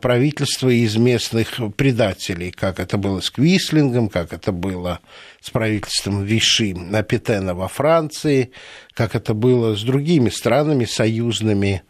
правительство 0.00 0.68
из 0.68 0.96
местных 0.96 1.60
предателей, 1.76 2.50
как 2.50 2.80
это 2.80 2.96
было 2.96 3.20
с 3.20 3.30
Квислингом, 3.30 4.08
как 4.08 4.32
это 4.32 4.50
было 4.50 5.00
с 5.40 5.50
правительством 5.50 6.24
Виши 6.24 6.74
Петена 7.06 7.54
во 7.54 7.68
Франции, 7.68 8.52
как 8.94 9.14
это 9.14 9.34
было 9.34 9.76
с 9.76 9.82
другими 9.82 10.30
странами 10.30 10.86
союзными 10.86 11.82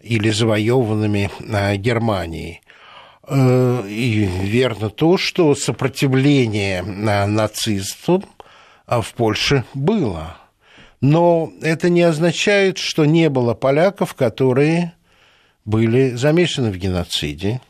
или 0.00 0.30
завоеванными 0.30 1.30
а, 1.50 1.74
Германией. 1.76 2.60
Э, 3.26 3.84
и 3.88 4.26
верно 4.26 4.90
то, 4.90 5.16
что 5.16 5.54
сопротивление 5.54 6.82
нацистам 6.82 8.24
а, 8.86 9.00
в 9.00 9.12
Польше 9.14 9.64
было. 9.74 10.36
Но 11.00 11.52
это 11.62 11.90
не 11.90 12.02
означает, 12.02 12.78
что 12.78 13.04
не 13.04 13.28
было 13.28 13.54
поляков, 13.54 14.14
которые 14.14 14.94
были 15.68 16.10
замешаны 16.10 16.70
в 16.70 16.76
геноциде. 16.76 17.60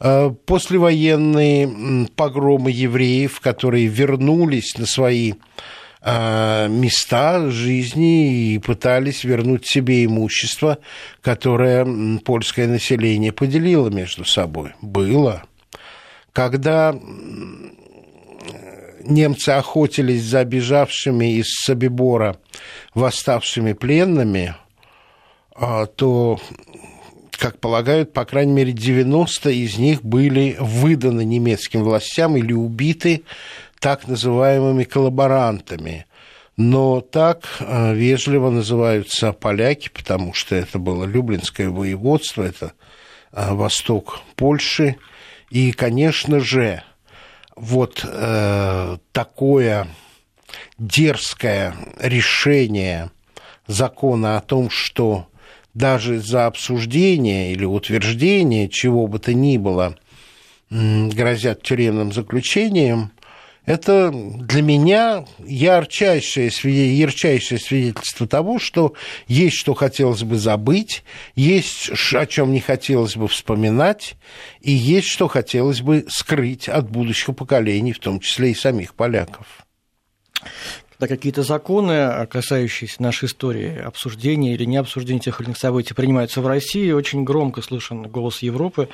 Э, 0.00 0.30
послевоенные 0.46 2.08
погромы 2.16 2.70
евреев, 2.70 3.40
которые 3.40 3.86
вернулись 3.86 4.76
на 4.78 4.86
свои 4.86 5.34
Э, 6.06 6.68
места 6.68 7.48
жизни 7.50 8.52
и 8.52 8.58
пытались 8.58 9.24
вернуть 9.24 9.66
себе 9.66 10.04
имущество, 10.04 10.76
которое 11.22 12.18
польское 12.18 12.68
население 12.68 13.32
поделило 13.32 13.88
между 13.88 14.26
собой. 14.26 14.74
Было. 14.82 15.44
Когда 16.34 16.94
немцы 19.02 19.48
охотились 19.48 20.24
за 20.24 20.44
бежавшими 20.44 21.38
из 21.38 21.46
Собибора 21.54 22.36
восставшими 22.92 23.72
пленными, 23.72 24.56
то, 25.54 26.38
как 27.30 27.58
полагают, 27.58 28.12
по 28.12 28.24
крайней 28.24 28.52
мере, 28.52 28.72
90 28.72 29.50
из 29.50 29.78
них 29.78 30.02
были 30.02 30.56
выданы 30.58 31.24
немецким 31.24 31.84
властям 31.84 32.36
или 32.36 32.52
убиты 32.52 33.22
так 33.78 34.08
называемыми 34.08 34.84
коллаборантами. 34.84 36.06
Но 36.56 37.00
так 37.00 37.46
э, 37.60 37.94
вежливо 37.94 38.50
называются 38.50 39.32
поляки, 39.32 39.88
потому 39.88 40.32
что 40.34 40.54
это 40.54 40.78
было 40.78 41.04
Люблинское 41.04 41.68
воеводство, 41.68 42.44
это 42.44 42.72
э, 43.32 43.52
восток 43.52 44.20
Польши. 44.36 44.96
И, 45.50 45.72
конечно 45.72 46.38
же, 46.40 46.82
вот 47.56 48.04
э, 48.04 48.96
такое 49.12 49.88
дерзкое 50.78 51.74
решение 51.98 53.10
закона 53.66 54.36
о 54.36 54.40
том, 54.40 54.70
что 54.70 55.26
даже 55.74 56.20
за 56.20 56.46
обсуждение 56.46 57.52
или 57.52 57.64
утверждение 57.64 58.68
чего 58.68 59.06
бы 59.06 59.18
то 59.18 59.34
ни 59.34 59.58
было 59.58 59.96
грозят 60.70 61.62
тюремным 61.62 62.12
заключением, 62.12 63.12
это 63.66 64.10
для 64.12 64.60
меня 64.60 65.24
ярчайшее, 65.38 66.50
ярчайшее 66.98 67.58
свидетельство 67.58 68.26
того, 68.26 68.58
что 68.58 68.92
есть 69.26 69.56
что 69.56 69.72
хотелось 69.74 70.22
бы 70.22 70.36
забыть, 70.36 71.02
есть 71.34 71.90
о 72.12 72.26
чем 72.26 72.52
не 72.52 72.60
хотелось 72.60 73.16
бы 73.16 73.26
вспоминать, 73.26 74.16
и 74.60 74.70
есть 74.70 75.08
что 75.08 75.28
хотелось 75.28 75.80
бы 75.80 76.04
скрыть 76.08 76.68
от 76.68 76.90
будущих 76.90 77.34
поколений, 77.34 77.92
в 77.92 78.00
том 78.00 78.20
числе 78.20 78.50
и 78.50 78.54
самих 78.54 78.94
поляков 78.94 79.46
когда 80.98 81.14
какие-то 81.14 81.42
законы, 81.42 82.26
касающиеся 82.26 83.02
нашей 83.02 83.26
истории, 83.26 83.78
обсуждения 83.78 84.54
или 84.54 84.64
не 84.64 84.76
обсуждения 84.76 85.20
тех 85.20 85.40
или 85.40 85.48
иных 85.48 85.58
событий, 85.58 85.94
принимаются 85.94 86.40
в 86.40 86.46
России, 86.46 86.90
очень 86.92 87.24
громко 87.24 87.62
слышен 87.62 88.02
голос 88.02 88.42
Европы, 88.42 88.88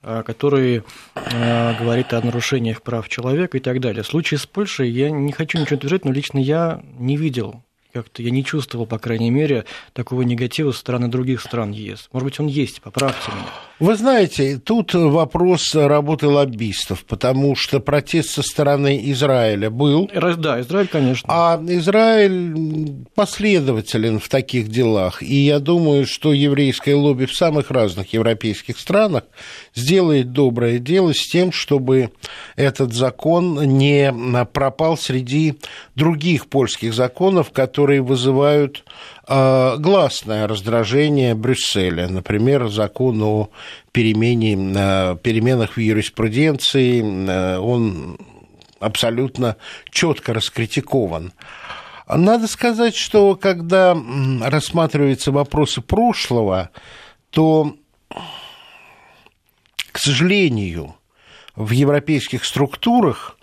Э, 0.00 0.22
который 0.24 0.84
э, 1.16 1.78
говорит 1.78 2.12
о 2.12 2.20
нарушениях 2.20 2.82
прав 2.82 3.08
человека 3.08 3.56
и 3.58 3.60
так 3.60 3.80
далее. 3.80 4.04
В 4.04 4.06
случае 4.06 4.38
с 4.38 4.46
Польшей 4.46 4.88
я 4.90 5.10
не 5.10 5.32
хочу 5.32 5.58
ничего 5.58 5.76
утверждать, 5.76 6.04
но 6.04 6.12
лично 6.12 6.38
я 6.38 6.80
не 6.98 7.16
видел 7.16 7.64
как-то 8.02 8.22
я 8.22 8.30
не 8.30 8.44
чувствовал, 8.44 8.86
по 8.86 8.98
крайней 8.98 9.30
мере, 9.30 9.64
такого 9.92 10.22
негатива 10.22 10.70
со 10.70 10.78
стороны 10.78 11.08
других 11.08 11.40
стран 11.40 11.72
ЕС. 11.72 12.08
Может 12.12 12.24
быть, 12.24 12.40
он 12.40 12.46
есть, 12.46 12.80
поправьте 12.80 13.32
меня. 13.32 13.46
Вы 13.80 13.94
знаете, 13.94 14.58
тут 14.58 14.94
вопрос 14.94 15.74
работы 15.74 16.26
лоббистов, 16.26 17.04
потому 17.04 17.54
что 17.54 17.78
протест 17.78 18.30
со 18.30 18.42
стороны 18.42 19.00
Израиля 19.12 19.70
был. 19.70 20.10
Да, 20.12 20.60
Израиль, 20.60 20.88
конечно. 20.88 21.28
А 21.32 21.60
Израиль 21.64 23.04
последователен 23.14 24.18
в 24.18 24.28
таких 24.28 24.68
делах. 24.68 25.22
И 25.22 25.34
я 25.46 25.60
думаю, 25.60 26.06
что 26.06 26.32
еврейское 26.32 26.96
лобби 26.96 27.26
в 27.26 27.34
самых 27.34 27.70
разных 27.70 28.12
европейских 28.12 28.80
странах 28.80 29.24
сделает 29.74 30.32
доброе 30.32 30.78
дело 30.78 31.14
с 31.14 31.28
тем, 31.28 31.52
чтобы 31.52 32.10
этот 32.56 32.92
закон 32.92 33.62
не 33.62 34.12
пропал 34.52 34.96
среди 34.96 35.54
других 35.94 36.48
польских 36.48 36.94
законов, 36.94 37.52
которые 37.52 37.87
вызывают 37.96 38.84
а, 39.26 39.78
гласное 39.78 40.46
раздражение 40.46 41.34
Брюсселя. 41.34 42.08
Например, 42.08 42.68
закон 42.68 43.22
о 43.22 43.48
перемене, 43.92 45.16
переменах 45.22 45.76
в 45.76 45.80
юриспруденции, 45.80 47.58
он 47.58 48.18
абсолютно 48.80 49.56
четко 49.90 50.34
раскритикован. 50.34 51.32
Надо 52.06 52.46
сказать, 52.46 52.96
что 52.96 53.34
когда 53.36 53.96
рассматриваются 54.40 55.30
вопросы 55.30 55.80
прошлого, 55.82 56.70
то, 57.30 57.74
к 59.92 59.98
сожалению, 59.98 60.96
в 61.54 61.72
европейских 61.72 62.44
структурах 62.44 63.37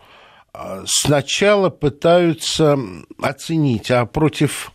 сначала 0.85 1.69
пытаются 1.69 2.77
оценить, 3.21 3.91
а 3.91 4.05
против 4.05 4.71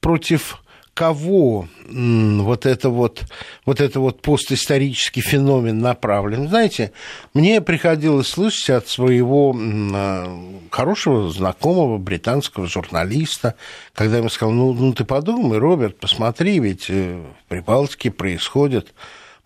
против 0.00 0.62
кого 0.94 1.66
вот 1.88 2.66
это 2.66 2.90
вот, 2.90 3.22
вот 3.64 3.80
это 3.80 4.00
вот 4.00 4.20
постисторический 4.20 5.22
феномен 5.22 5.78
направлен. 5.78 6.48
Знаете, 6.48 6.92
мне 7.32 7.60
приходилось 7.60 8.28
слышать 8.28 8.70
от 8.70 8.88
своего 8.88 9.56
а, 9.56 10.66
хорошего 10.70 11.30
знакомого 11.30 11.96
британского 11.96 12.66
журналиста, 12.66 13.54
когда 13.94 14.18
ему 14.18 14.28
сказал, 14.28 14.52
ну, 14.52 14.74
ну 14.74 14.92
ты 14.92 15.04
подумай, 15.04 15.58
Роберт, 15.58 15.98
посмотри, 15.98 16.58
ведь 16.60 16.90
э, 16.90 17.18
в 17.18 17.48
Прибалтике 17.48 18.10
происходят 18.10 18.92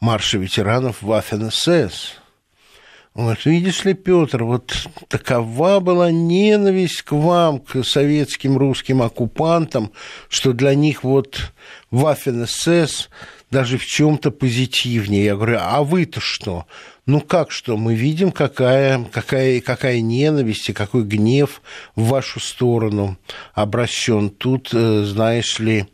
марши 0.00 0.38
ветеранов 0.38 1.02
Waffen-СС. 1.02 2.18
Вот, 3.14 3.44
видишь 3.44 3.84
ли, 3.84 3.94
Петр, 3.94 4.42
вот 4.42 4.88
такова 5.06 5.78
была 5.78 6.10
ненависть 6.10 7.02
к 7.02 7.12
вам, 7.12 7.60
к 7.60 7.84
советским 7.84 8.58
русским 8.58 9.02
оккупантам, 9.02 9.92
что 10.28 10.52
для 10.52 10.74
них 10.74 11.04
вот 11.04 11.52
Waffen 11.92 12.44
СС 12.44 13.08
даже 13.52 13.78
в 13.78 13.86
чем-то 13.86 14.32
позитивнее. 14.32 15.26
Я 15.26 15.36
говорю, 15.36 15.58
а 15.60 15.84
вы-то 15.84 16.18
что? 16.20 16.66
Ну 17.06 17.20
как 17.20 17.52
что? 17.52 17.76
Мы 17.76 17.94
видим, 17.94 18.32
какая, 18.32 19.04
какая, 19.04 19.60
какая 19.60 20.00
ненависть 20.00 20.70
и 20.70 20.72
какой 20.72 21.04
гнев 21.04 21.62
в 21.94 22.08
вашу 22.08 22.40
сторону 22.40 23.16
обращен. 23.52 24.28
Тут, 24.28 24.70
э, 24.72 25.04
знаешь 25.04 25.60
ли, 25.60 25.86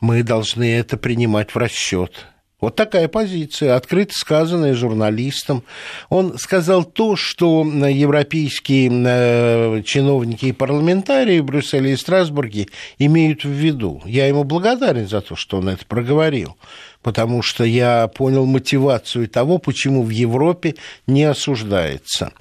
мы 0.00 0.22
должны 0.22 0.64
это 0.64 0.96
принимать 0.96 1.54
в 1.54 1.58
расчет. 1.58 2.26
Вот 2.64 2.76
такая 2.76 3.08
позиция, 3.08 3.76
открыто 3.76 4.14
сказанная 4.14 4.74
журналистом. 4.74 5.64
Он 6.08 6.38
сказал 6.38 6.82
то, 6.84 7.14
что 7.14 7.62
европейские 7.62 8.90
э, 8.90 9.82
чиновники 9.82 10.46
и 10.46 10.52
парламентарии 10.52 11.40
в 11.40 11.44
Брюсселе 11.44 11.92
и 11.92 11.96
Страсбурге 11.96 12.68
имеют 12.98 13.44
в 13.44 13.50
виду. 13.50 14.00
Я 14.06 14.26
ему 14.28 14.44
благодарен 14.44 15.06
за 15.06 15.20
то, 15.20 15.36
что 15.36 15.58
он 15.58 15.68
это 15.68 15.84
проговорил 15.84 16.56
потому 17.02 17.42
что 17.42 17.64
я 17.64 18.08
понял 18.08 18.46
мотивацию 18.46 19.28
того, 19.28 19.58
почему 19.58 20.02
в 20.02 20.08
Европе 20.08 20.74
не 21.06 21.24
осуждается. 21.24 22.32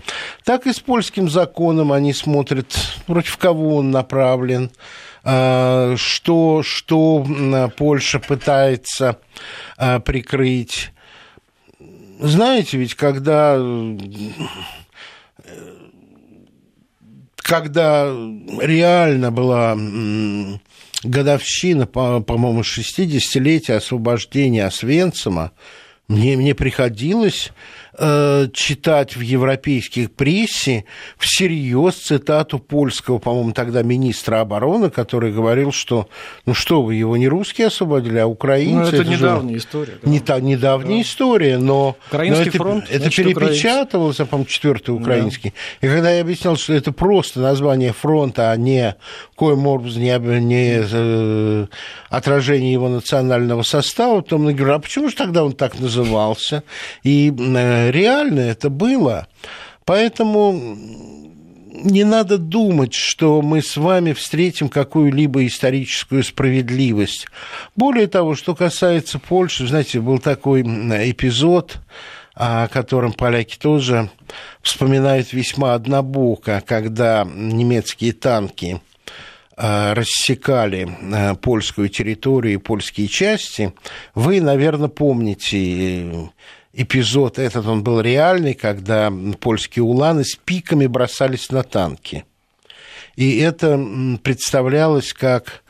Так 0.46 0.68
и 0.68 0.72
с 0.72 0.80
польским 0.80 1.30
законом 1.30 1.92
они 1.92 2.14
смотрят, 2.14 2.74
против 3.06 3.36
кого 3.38 3.76
он 3.76 3.92
направлен, 3.92 4.72
что, 5.24 6.64
что 6.64 7.26
Польша 7.78 8.20
пытается 8.20 9.20
а, 9.78 10.00
прикрыть. 10.00 10.92
Знаете, 12.20 12.78
ведь 12.78 12.96
когда 12.96 13.58
когда 17.38 18.06
реально 18.62 19.32
была 19.32 19.78
годовщина, 21.04 21.86
по-моему, 21.86 22.62
60-летия 22.62 23.76
освобождения 23.76 24.66
Освенцима, 24.66 25.52
мне, 26.08 26.36
мне 26.38 26.56
приходилось 26.56 27.52
э, 27.98 28.48
читать 28.54 29.16
в 29.16 29.22
европейской 29.22 30.08
прессе 30.08 30.86
всерьез 31.18 31.96
цитату 31.96 32.60
польского, 32.60 33.20
по-моему, 33.20 33.54
тогда 33.54 33.84
министра 33.84 34.42
обороны, 34.42 34.90
который 34.90 35.32
говорил, 35.32 35.72
что, 35.72 36.08
ну 36.46 36.54
что 36.54 36.82
вы, 36.84 36.96
его 36.96 37.18
не 37.18 37.28
русские 37.28 37.68
освободили, 37.68 38.18
а 38.18 38.28
украинцы. 38.28 38.74
Ну, 38.74 38.88
это, 38.88 38.96
это 38.98 39.06
недавняя 39.06 39.54
же... 39.54 39.60
история. 39.60 39.94
Да. 40.02 40.10
Не 40.10 40.20
та, 40.20 40.40
недавняя 40.40 40.98
да. 40.98 41.02
история, 41.02 41.58
но, 41.58 41.96
Украинский 42.08 42.46
но 42.46 42.50
это, 42.50 42.58
фронт, 42.58 42.86
это 42.90 43.10
перепечатывалось, 43.10 44.18
по-моему, 44.18 44.46
четвертый 44.46 44.92
украинский. 44.92 45.54
Да. 45.82 45.88
И 45.88 45.92
когда 45.92 46.12
я 46.12 46.22
объяснял, 46.22 46.56
что 46.56 46.74
это 46.74 46.92
просто 46.92 47.40
название 47.40 47.94
фронта, 47.94 48.52
а 48.52 48.58
не 48.58 48.96
коим 49.36 49.68
образом 49.68 50.02
не, 50.02 50.40
не 50.40 50.84
э, 50.92 51.68
отражение 52.10 52.72
его 52.72 52.90
национального 52.90 53.64
состава, 53.64 54.22
то 54.22 54.38
мне 54.38 54.54
говорят, 54.54 54.78
а 54.78 54.80
почему 54.80 55.10
же 55.10 55.16
тогда 55.16 55.44
он 55.44 55.54
так 55.54 55.80
назывался? 55.80 56.64
И 57.04 57.34
э, 57.38 57.83
реально 57.92 58.42
это 58.42 58.70
было. 58.70 59.28
Поэтому 59.86 60.78
не 61.72 62.04
надо 62.04 62.38
думать, 62.38 62.94
что 62.94 63.42
мы 63.42 63.62
с 63.62 63.76
вами 63.76 64.14
встретим 64.14 64.70
какую-либо 64.70 65.46
историческую 65.46 66.24
справедливость. 66.24 67.28
Более 67.76 68.08
того, 68.08 68.36
что 68.36 68.56
касается 68.56 69.20
Польши, 69.20 69.68
знаете, 69.68 70.00
был 70.00 70.20
такой 70.20 70.62
эпизод, 70.62 71.78
о 72.36 72.68
котором 72.68 73.14
поляки 73.14 73.58
тоже 73.58 74.10
вспоминают 74.62 75.34
весьма 75.34 75.74
однобоко, 75.74 76.64
когда 76.66 77.28
немецкие 77.36 78.14
танки 78.14 78.82
Э, 79.56 79.94
рассекали 79.94 80.90
э, 80.90 81.36
польскую 81.36 81.88
территорию 81.88 82.56
и 82.56 82.58
польские 82.58 83.08
части. 83.08 83.72
Вы, 84.16 84.42
наверное, 84.42 84.88
помните 84.88 86.10
э, 86.10 86.28
эпизод 86.74 87.40
этот, 87.40 87.66
он 87.68 87.84
был 87.84 88.02
реальный, 88.02 88.54
когда 88.54 89.12
польские 89.40 89.84
уланы 89.84 90.24
с 90.26 90.36
пиками 90.36 90.88
бросались 90.88 91.50
на 91.52 91.64
танки. 91.64 92.26
И 93.16 93.38
это 93.38 93.80
представлялось 94.24 95.14
как 95.14 95.64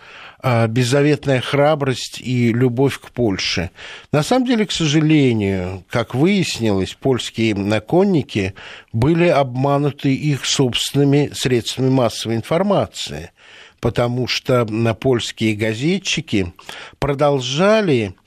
беззаветная 0.67 1.39
храбрость 1.39 2.19
и 2.19 2.51
любовь 2.51 2.99
к 2.99 3.11
Польше. 3.11 3.69
На 4.11 4.23
самом 4.23 4.45
деле, 4.45 4.65
к 4.65 4.73
сожалению, 4.73 5.85
как 5.89 6.13
выяснилось, 6.15 6.93
польские 6.93 7.55
конники 7.81 8.53
были 8.91 9.27
обмануты 9.27 10.13
их 10.13 10.45
собственными 10.45 11.31
средствами 11.33 11.89
массовой 11.89 12.35
информации– 12.35 13.31
потому 13.83 14.27
что 14.29 14.65
польские 14.97 15.55
газетчики 15.55 16.53
продолжали 16.99 18.15
а, 18.15 18.22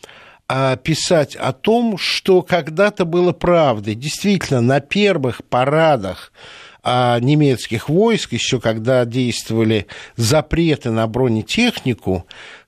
писать 0.49 1.35
о 1.37 1.53
том, 1.53 1.99
что 1.99 2.43
когда-то 2.43 3.05
было 3.05 3.33
правдой. 3.33 3.95
Действительно, 3.95 4.61
на 4.61 4.81
первых 4.81 5.45
парадах 5.45 6.33
а, 6.89 7.19
немецких 7.19 7.89
войск, 7.89 8.33
еще 8.33 8.61
когда 8.61 9.05
действовали 9.05 9.89
запреты 10.15 10.91
на 10.91 11.09
бронетехнику, 11.09 12.27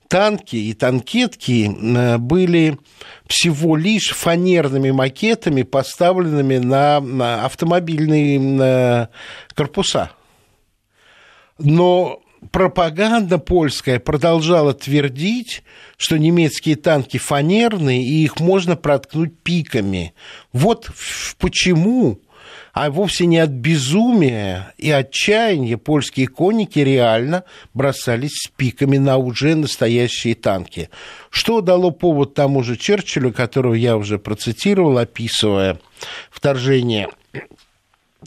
танки 0.09 0.57
и 0.57 0.73
танкетки 0.73 2.17
были 2.17 2.77
всего 3.27 3.77
лишь 3.77 4.09
фанерными 4.09 4.91
макетами, 4.91 5.61
поставленными 5.61 6.57
на 6.57 6.97
автомобильные 7.45 9.07
корпуса. 9.55 10.11
Но 11.57 12.21
пропаганда 12.51 13.37
польская 13.37 13.99
продолжала 13.99 14.73
твердить, 14.73 15.63
что 15.97 16.17
немецкие 16.17 16.75
танки 16.75 17.17
фанерные, 17.17 18.03
и 18.03 18.23
их 18.23 18.39
можно 18.39 18.75
проткнуть 18.75 19.37
пиками. 19.39 20.13
Вот 20.53 20.89
почему, 21.37 22.19
а 22.73 22.89
вовсе 22.89 23.25
не 23.25 23.39
от 23.39 23.49
безумия 23.49 24.73
и 24.77 24.89
отчаяния 24.91 25.77
польские 25.77 26.27
конники 26.27 26.79
реально 26.79 27.43
бросались 27.73 28.43
с 28.43 28.47
пиками 28.47 28.97
на 28.97 29.17
уже 29.17 29.55
настоящие 29.55 30.35
танки. 30.35 30.89
Что 31.29 31.61
дало 31.61 31.91
повод 31.91 32.33
тому 32.33 32.63
же 32.63 32.77
Черчиллю, 32.77 33.33
которого 33.33 33.73
я 33.73 33.97
уже 33.97 34.17
процитировал, 34.17 34.97
описывая 34.97 35.79
вторжение 36.31 37.09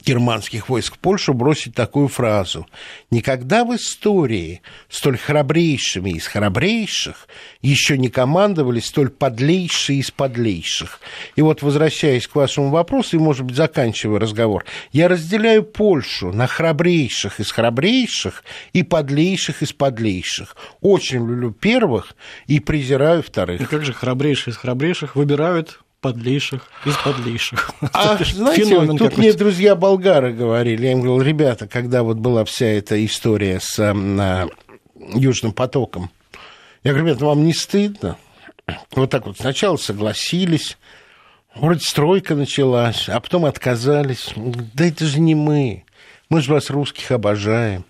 германских 0.01 0.69
войск 0.69 0.95
в 0.95 0.99
Польшу 0.99 1.33
бросить 1.33 1.75
такую 1.75 2.07
фразу. 2.07 2.65
Никогда 3.11 3.63
в 3.63 3.75
истории 3.75 4.61
столь 4.89 5.17
храбрейшими 5.17 6.11
из 6.11 6.27
храбрейших 6.27 7.27
еще 7.61 7.97
не 7.97 8.09
командовали 8.09 8.79
столь 8.79 9.09
подлейшие 9.09 9.99
из 9.99 10.09
подлейших. 10.09 10.99
И 11.35 11.41
вот, 11.41 11.61
возвращаясь 11.61 12.27
к 12.27 12.35
вашему 12.35 12.69
вопросу, 12.69 13.17
и, 13.17 13.19
может 13.19 13.45
быть, 13.45 13.55
заканчивая 13.55 14.19
разговор, 14.19 14.65
я 14.91 15.07
разделяю 15.07 15.63
Польшу 15.63 16.31
на 16.31 16.47
храбрейших 16.47 17.39
из 17.39 17.51
храбрейших 17.51 18.43
и 18.73 18.83
подлейших 18.83 19.61
из 19.61 19.73
подлейших. 19.73 20.55
Очень 20.81 21.19
люблю 21.19 21.51
первых 21.51 22.13
и 22.47 22.59
презираю 22.59 23.21
вторых. 23.21 23.61
И 23.61 23.65
как 23.65 23.85
же 23.85 23.93
храбрейшие 23.93 24.53
из 24.53 24.57
храбрейших 24.57 25.15
выбирают 25.15 25.79
подлейших 26.03 26.69
из 26.85 26.95
подлейших. 26.97 27.71
А 27.93 28.17
знаете, 28.23 28.65
Феномен 28.65 28.97
тут 28.97 29.17
мне 29.17 29.31
друзья 29.33 29.75
болгары 29.75 30.33
говорили, 30.33 30.85
я 30.85 30.91
им 30.91 31.01
говорил, 31.01 31.21
ребята, 31.21 31.65
когда 31.65 32.03
вот 32.03 32.17
была 32.17 32.43
вся 32.43 32.65
эта 32.67 33.03
история 33.03 33.59
с 33.61 33.79
а, 33.79 34.47
Южным 35.15 35.53
потоком, 35.53 36.11
я 36.83 36.91
говорю, 36.91 37.07
ребята, 37.07 37.25
вам 37.25 37.45
не 37.45 37.53
стыдно? 37.53 38.17
Вот 38.91 39.09
так 39.09 39.25
вот 39.25 39.37
сначала 39.39 39.77
согласились, 39.77 40.77
вроде 41.55 41.79
стройка 41.79 42.35
началась, 42.35 43.07
а 43.07 43.19
потом 43.21 43.45
отказались. 43.45 44.33
Да 44.35 44.85
это 44.85 45.05
же 45.05 45.21
не 45.21 45.35
мы. 45.35 45.85
Мы 46.29 46.41
же 46.41 46.51
вас, 46.51 46.69
русских, 46.69 47.11
обожаем. 47.11 47.85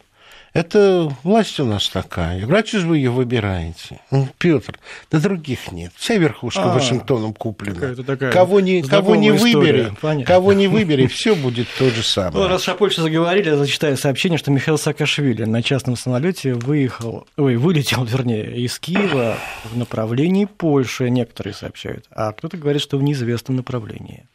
Это 0.54 1.12
власть 1.24 1.60
у 1.60 1.66
нас 1.66 1.90
такая. 1.90 2.46
Врачи 2.46 2.78
же 2.78 2.88
вы 2.88 2.98
ее 2.98 3.10
выбираете. 3.10 4.00
Ну, 4.12 4.28
Петр, 4.38 4.80
да 5.10 5.20
других 5.20 5.72
нет. 5.72 5.92
Вся 5.96 6.16
верхушка 6.16 6.72
а, 6.72 6.74
Вашингтоном 6.76 7.34
куплена. 7.34 7.96
Кого 8.32 8.60
не, 8.60 8.84
кого 8.84 9.16
не 9.16 9.32
выбери, 9.32 9.92
кого 10.24 10.54
не 10.54 10.68
выбери, 10.68 11.08
все 11.08 11.34
будет 11.34 11.68
то 11.80 11.90
же 11.90 12.04
самое. 12.04 12.44
Ну, 12.44 12.48
раз 12.48 12.70
о 12.70 12.76
Польше 12.76 13.02
заговорили, 13.02 13.50
я 13.50 13.58
зачитаю 13.58 13.98
сообщение, 13.98 14.38
что 14.38 14.52
Михаил 14.52 14.78
Саакашвили 14.78 15.44
на 15.46 15.64
частном 15.64 15.96
самолете 15.96 16.54
выехал, 16.54 17.26
ой, 17.36 17.56
вылетел, 17.56 18.04
вернее, 18.04 18.56
из 18.58 18.78
Киева 18.78 19.38
в 19.64 19.76
направлении 19.76 20.46
Польши, 20.46 21.10
некоторые 21.10 21.56
сообщают, 21.56 22.06
а 22.12 22.32
кто-то 22.32 22.58
говорит, 22.58 22.82
что 22.82 22.98
в 22.98 23.04
неизвестном 23.04 23.58
направлении. 23.58 24.28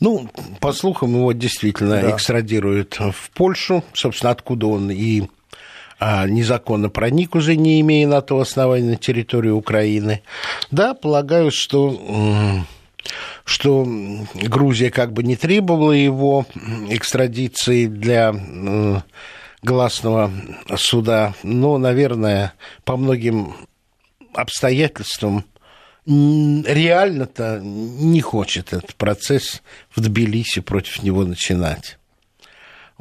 Ну, 0.00 0.28
по 0.60 0.72
слухам, 0.72 1.14
его 1.14 1.32
действительно 1.32 2.02
да. 2.02 2.10
экстрадируют 2.10 2.98
в 2.98 3.30
Польшу, 3.30 3.84
собственно, 3.94 4.32
откуда 4.32 4.66
он 4.66 4.90
и 4.90 5.28
незаконно 6.28 6.88
проник, 6.88 7.34
уже 7.34 7.56
не 7.56 7.80
имея 7.80 8.06
на 8.06 8.20
то 8.20 8.40
основания 8.40 8.90
на 8.90 8.96
территорию 8.96 9.56
Украины. 9.56 10.22
Да, 10.70 10.94
полагаю, 10.94 11.50
что 11.52 12.64
что 13.44 13.86
Грузия 14.34 14.90
как 14.90 15.12
бы 15.12 15.22
не 15.22 15.36
требовала 15.36 15.92
его 15.92 16.46
экстрадиции 16.88 17.86
для 17.86 18.34
гласного 19.62 20.30
суда, 20.76 21.34
но, 21.42 21.78
наверное, 21.78 22.54
по 22.84 22.96
многим 22.96 23.54
обстоятельствам 24.34 25.44
реально-то 26.06 27.60
не 27.62 28.20
хочет 28.20 28.72
этот 28.72 28.94
процесс 28.96 29.62
в 29.94 30.00
Тбилиси 30.00 30.60
против 30.60 31.02
него 31.02 31.24
начинать 31.24 31.98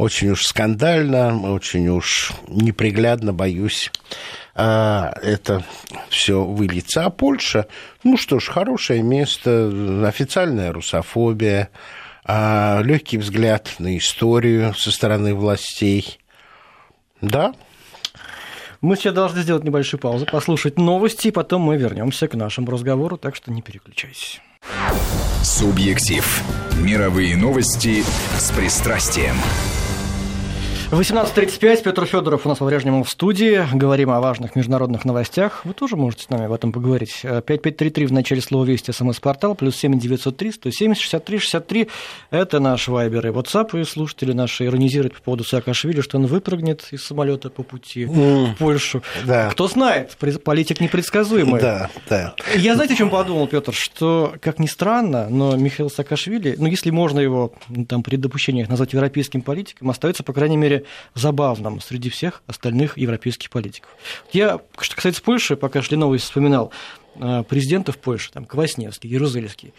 очень 0.02 0.30
уж 0.32 0.42
скандально, 0.44 1.54
очень 1.54 1.88
уж 1.90 2.32
неприглядно, 2.48 3.34
боюсь, 3.34 3.92
а, 4.56 5.14
это 5.22 5.64
все 6.10 6.44
выльется. 6.44 7.06
А 7.06 7.12
Польша, 7.12 7.68
ну 8.04 8.18
что 8.18 8.40
ж, 8.40 8.48
хорошее 8.48 9.04
место, 9.04 10.04
официальная 10.08 10.74
русофобия, 10.74 11.70
а, 12.26 12.82
легкий 12.84 13.20
взгляд 13.20 13.76
на 13.78 13.96
историю 13.96 14.74
со 14.74 14.92
стороны 14.92 15.36
властей. 15.36 16.20
Да, 17.22 17.54
мы 18.82 18.96
сейчас 18.96 19.14
должны 19.14 19.44
сделать 19.44 19.64
небольшую 19.64 20.00
паузу, 20.00 20.26
послушать 20.26 20.80
новости, 20.80 21.28
и 21.28 21.32
потом 21.32 21.62
мы 21.62 21.78
вернемся 21.78 22.28
к 22.28 22.34
нашему 22.34 22.72
разговору, 22.72 23.18
так 23.18 23.36
что 23.36 23.52
не 23.52 23.62
переключайтесь. 23.62 24.42
Субъектив. 25.44 26.44
Мировые 26.80 27.38
новости 27.38 28.04
с 28.40 28.52
пристрастием. 28.52 29.36
18.35, 30.92 31.84
Петр 31.84 32.06
Федоров 32.06 32.46
у 32.46 32.50
нас 32.50 32.58
по-прежнему 32.58 33.06
в 33.06 33.10
студии. 33.10 33.66
Говорим 33.72 34.10
о 34.10 34.20
важных 34.20 34.58
международных 34.58 35.06
новостях. 35.06 35.64
Вы 35.64 35.72
тоже 35.72 35.96
можете 35.96 36.24
с 36.26 36.30
нами 36.30 36.48
об 36.48 36.52
этом 36.52 36.74
поговорить. 36.74 37.22
5533 37.22 38.08
в 38.08 38.12
начале 38.12 38.42
слова 38.42 38.66
«Вести» 38.66 38.92
смс-портал, 38.92 39.56
плюс 39.56 39.78
7903 39.78 40.52
170 40.52 41.02
63 41.02 41.38
63. 41.38 41.88
Это 42.30 42.60
наш 42.60 42.90
вайбер 42.90 43.26
и 43.26 43.30
WhatsApp. 43.30 43.80
И 43.80 43.86
слушатели 43.86 44.34
наши 44.34 44.66
иронизируют 44.66 45.16
по 45.16 45.22
поводу 45.22 45.46
Саакашвили, 45.46 46.02
что 46.02 46.18
он 46.18 46.26
выпрыгнет 46.26 46.86
из 46.92 47.06
самолета 47.06 47.50
по 47.50 47.64
пути 47.64 48.04
mm, 48.04 48.56
в 48.56 48.58
Польшу. 48.58 49.02
Да. 49.26 49.50
Кто 49.52 49.70
знает, 49.70 50.18
политик 50.44 50.82
непредсказуемый. 50.82 51.62
Да, 51.62 51.90
да. 52.10 52.36
Я 52.58 52.76
знаете, 52.76 52.96
о 52.96 52.98
чем 52.98 53.10
подумал, 53.10 53.48
Петр, 53.48 53.72
что, 53.74 54.34
как 54.42 54.60
ни 54.60 54.68
странно, 54.68 55.30
но 55.30 55.56
Михаил 55.56 55.90
Саакашвили, 55.90 56.56
ну, 56.58 56.68
если 56.68 56.90
можно 56.90 57.22
его 57.22 57.54
там, 57.88 58.04
при 58.04 58.18
допущениях 58.18 58.68
назвать 58.68 58.92
европейским 58.92 59.42
политиком, 59.42 59.90
остается, 59.90 60.24
по 60.24 60.34
крайней 60.34 60.58
мере, 60.58 60.81
забавным 61.14 61.82
среди 61.82 62.10
всех 62.10 62.44
остальных 62.48 62.98
европейских 62.98 63.50
политиков. 63.50 63.90
Я, 64.32 64.60
что 64.80 64.96
касается 64.96 65.22
Польши, 65.22 65.56
пока 65.56 65.82
шли 65.82 65.98
новости, 65.98 66.26
вспоминал 66.26 66.72
э, 67.16 67.44
президентов 67.48 67.98
Польши, 67.98 68.32
там, 68.32 68.46
Квасневский, 68.46 69.10
Ярузельский, 69.10 69.74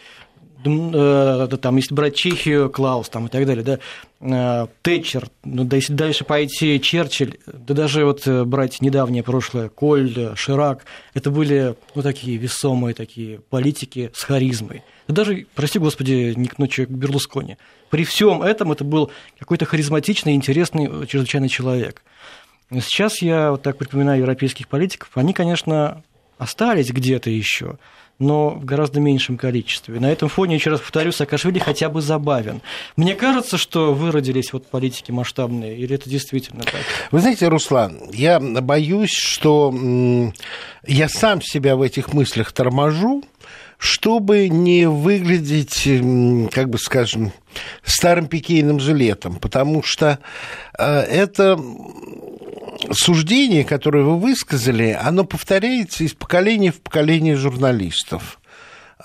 там, 0.63 1.75
если 1.75 1.93
брать 1.93 2.15
Чехию, 2.15 2.69
Клаус 2.69 3.09
там, 3.09 3.27
и 3.27 3.29
так 3.29 3.45
далее, 3.45 3.63
да, 3.63 3.79
э, 4.21 4.67
Тэтчер, 4.81 5.27
ну, 5.43 5.63
да, 5.63 5.75
если 5.77 5.93
дальше 5.93 6.23
пойти, 6.23 6.79
Черчилль, 6.79 7.37
да 7.45 7.73
даже 7.73 8.05
вот 8.05 8.27
брать 8.27 8.81
недавнее 8.81 9.23
прошлое, 9.23 9.69
Коль, 9.69 10.33
Ширак, 10.35 10.85
это 11.13 11.31
были, 11.31 11.75
ну, 11.95 12.01
такие 12.01 12.37
весомые 12.37 12.93
такие 12.93 13.39
политики 13.39 14.11
с 14.13 14.23
харизмой. 14.23 14.83
Да 15.07 15.15
даже, 15.15 15.45
прости 15.55 15.79
господи, 15.79 16.33
не 16.35 16.47
к 16.47 16.57
ночи 16.57 16.85
Берлускони. 16.87 17.57
При 17.89 18.05
всем 18.05 18.41
этом 18.41 18.71
это 18.71 18.83
был 18.83 19.11
какой-то 19.37 19.65
харизматичный, 19.65 20.33
интересный, 20.33 21.07
чрезвычайно 21.07 21.49
человек. 21.49 22.03
Сейчас 22.71 23.21
я 23.21 23.51
вот 23.51 23.61
так 23.61 23.77
припоминаю 23.77 24.19
европейских 24.19 24.67
политиков, 24.67 25.09
они, 25.15 25.33
конечно, 25.33 26.03
остались 26.37 26.91
где-то 26.91 27.29
еще, 27.29 27.77
но 28.19 28.51
в 28.51 28.65
гораздо 28.65 28.99
меньшем 28.99 29.37
количестве. 29.37 29.99
На 29.99 30.11
этом 30.11 30.29
фоне, 30.29 30.55
еще 30.55 30.69
раз 30.69 30.79
повторю, 30.79 31.11
Саакашвили 31.11 31.59
хотя 31.59 31.89
бы 31.89 32.01
забавен. 32.01 32.61
Мне 32.95 33.15
кажется, 33.15 33.57
что 33.57 33.93
выродились 33.93 34.53
вот 34.53 34.67
политики 34.67 35.11
масштабные, 35.11 35.77
или 35.77 35.95
это 35.95 36.09
действительно 36.09 36.63
так? 36.63 36.81
Вы 37.11 37.19
знаете, 37.19 37.47
Руслан, 37.47 37.99
я 38.11 38.39
боюсь, 38.39 39.13
что 39.13 39.73
я 40.85 41.09
сам 41.09 41.41
себя 41.41 41.75
в 41.75 41.81
этих 41.81 42.13
мыслях 42.13 42.51
торможу, 42.51 43.23
чтобы 43.77 44.47
не 44.47 44.87
выглядеть, 44.87 45.83
как 46.53 46.69
бы 46.69 46.77
скажем, 46.77 47.33
старым 47.83 48.27
пикейным 48.27 48.79
жилетом, 48.79 49.35
потому 49.35 49.83
что 49.83 50.19
э, 50.77 50.99
это 51.01 51.59
суждение, 52.91 53.63
которое 53.63 54.03
вы 54.03 54.17
высказали, 54.17 54.97
оно 54.99 55.23
повторяется 55.23 56.03
из 56.03 56.13
поколения 56.13 56.71
в 56.71 56.81
поколение 56.81 57.35
журналистов. 57.35 58.39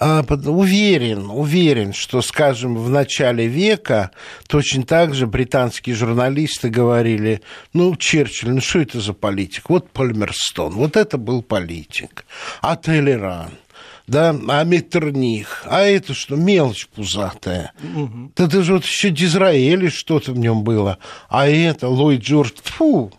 А, 0.00 0.22
уверен, 0.22 1.28
уверен, 1.28 1.92
что, 1.92 2.22
скажем, 2.22 2.76
в 2.76 2.88
начале 2.88 3.48
века 3.48 4.12
точно 4.46 4.84
так 4.84 5.14
же 5.14 5.26
британские 5.26 5.96
журналисты 5.96 6.68
говорили, 6.68 7.42
ну, 7.72 7.96
Черчилль, 7.96 8.50
ну, 8.50 8.60
что 8.60 8.78
это 8.80 9.00
за 9.00 9.12
политик? 9.12 9.68
Вот 9.68 9.90
Пальмерстон, 9.90 10.74
вот 10.74 10.96
это 10.96 11.18
был 11.18 11.42
политик. 11.42 12.26
А 12.60 12.76
Телеран– 12.76 13.50
да, 14.08 14.34
а 14.48 14.64
Меттерних, 14.64 15.62
а 15.66 15.82
это 15.82 16.14
что, 16.14 16.34
мелочь 16.34 16.88
пузатая. 16.88 17.72
Угу. 17.82 18.32
Да 18.34 18.44
это 18.44 18.62
же 18.62 18.74
вот 18.74 18.84
еще 18.84 19.10
Дизраэли 19.10 19.88
что-то 19.88 20.32
в 20.32 20.38
нем 20.38 20.64
было, 20.64 20.98
а 21.28 21.46
это 21.46 21.88
Ллойд 21.88 22.22
Джордж, 22.22 22.52
фу. 22.64 23.12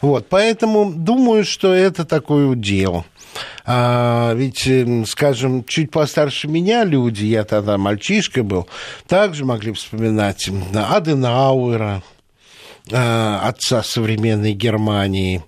Вот, 0.00 0.28
поэтому 0.28 0.92
думаю, 0.92 1.44
что 1.44 1.72
это 1.72 2.04
такое 2.04 2.46
удел. 2.46 3.04
А, 3.64 4.32
ведь, 4.34 4.66
эм, 4.66 5.04
скажем, 5.06 5.64
чуть 5.64 5.90
постарше 5.90 6.48
меня 6.48 6.84
люди, 6.84 7.24
я 7.24 7.44
тогда 7.44 7.76
мальчишка 7.76 8.42
был, 8.42 8.68
также 9.06 9.44
могли 9.44 9.72
вспоминать 9.72 10.48
Аденауэра, 10.74 12.02
а, 12.90 13.40
отца 13.44 13.82
современной 13.82 14.52
Германии, 14.52 15.42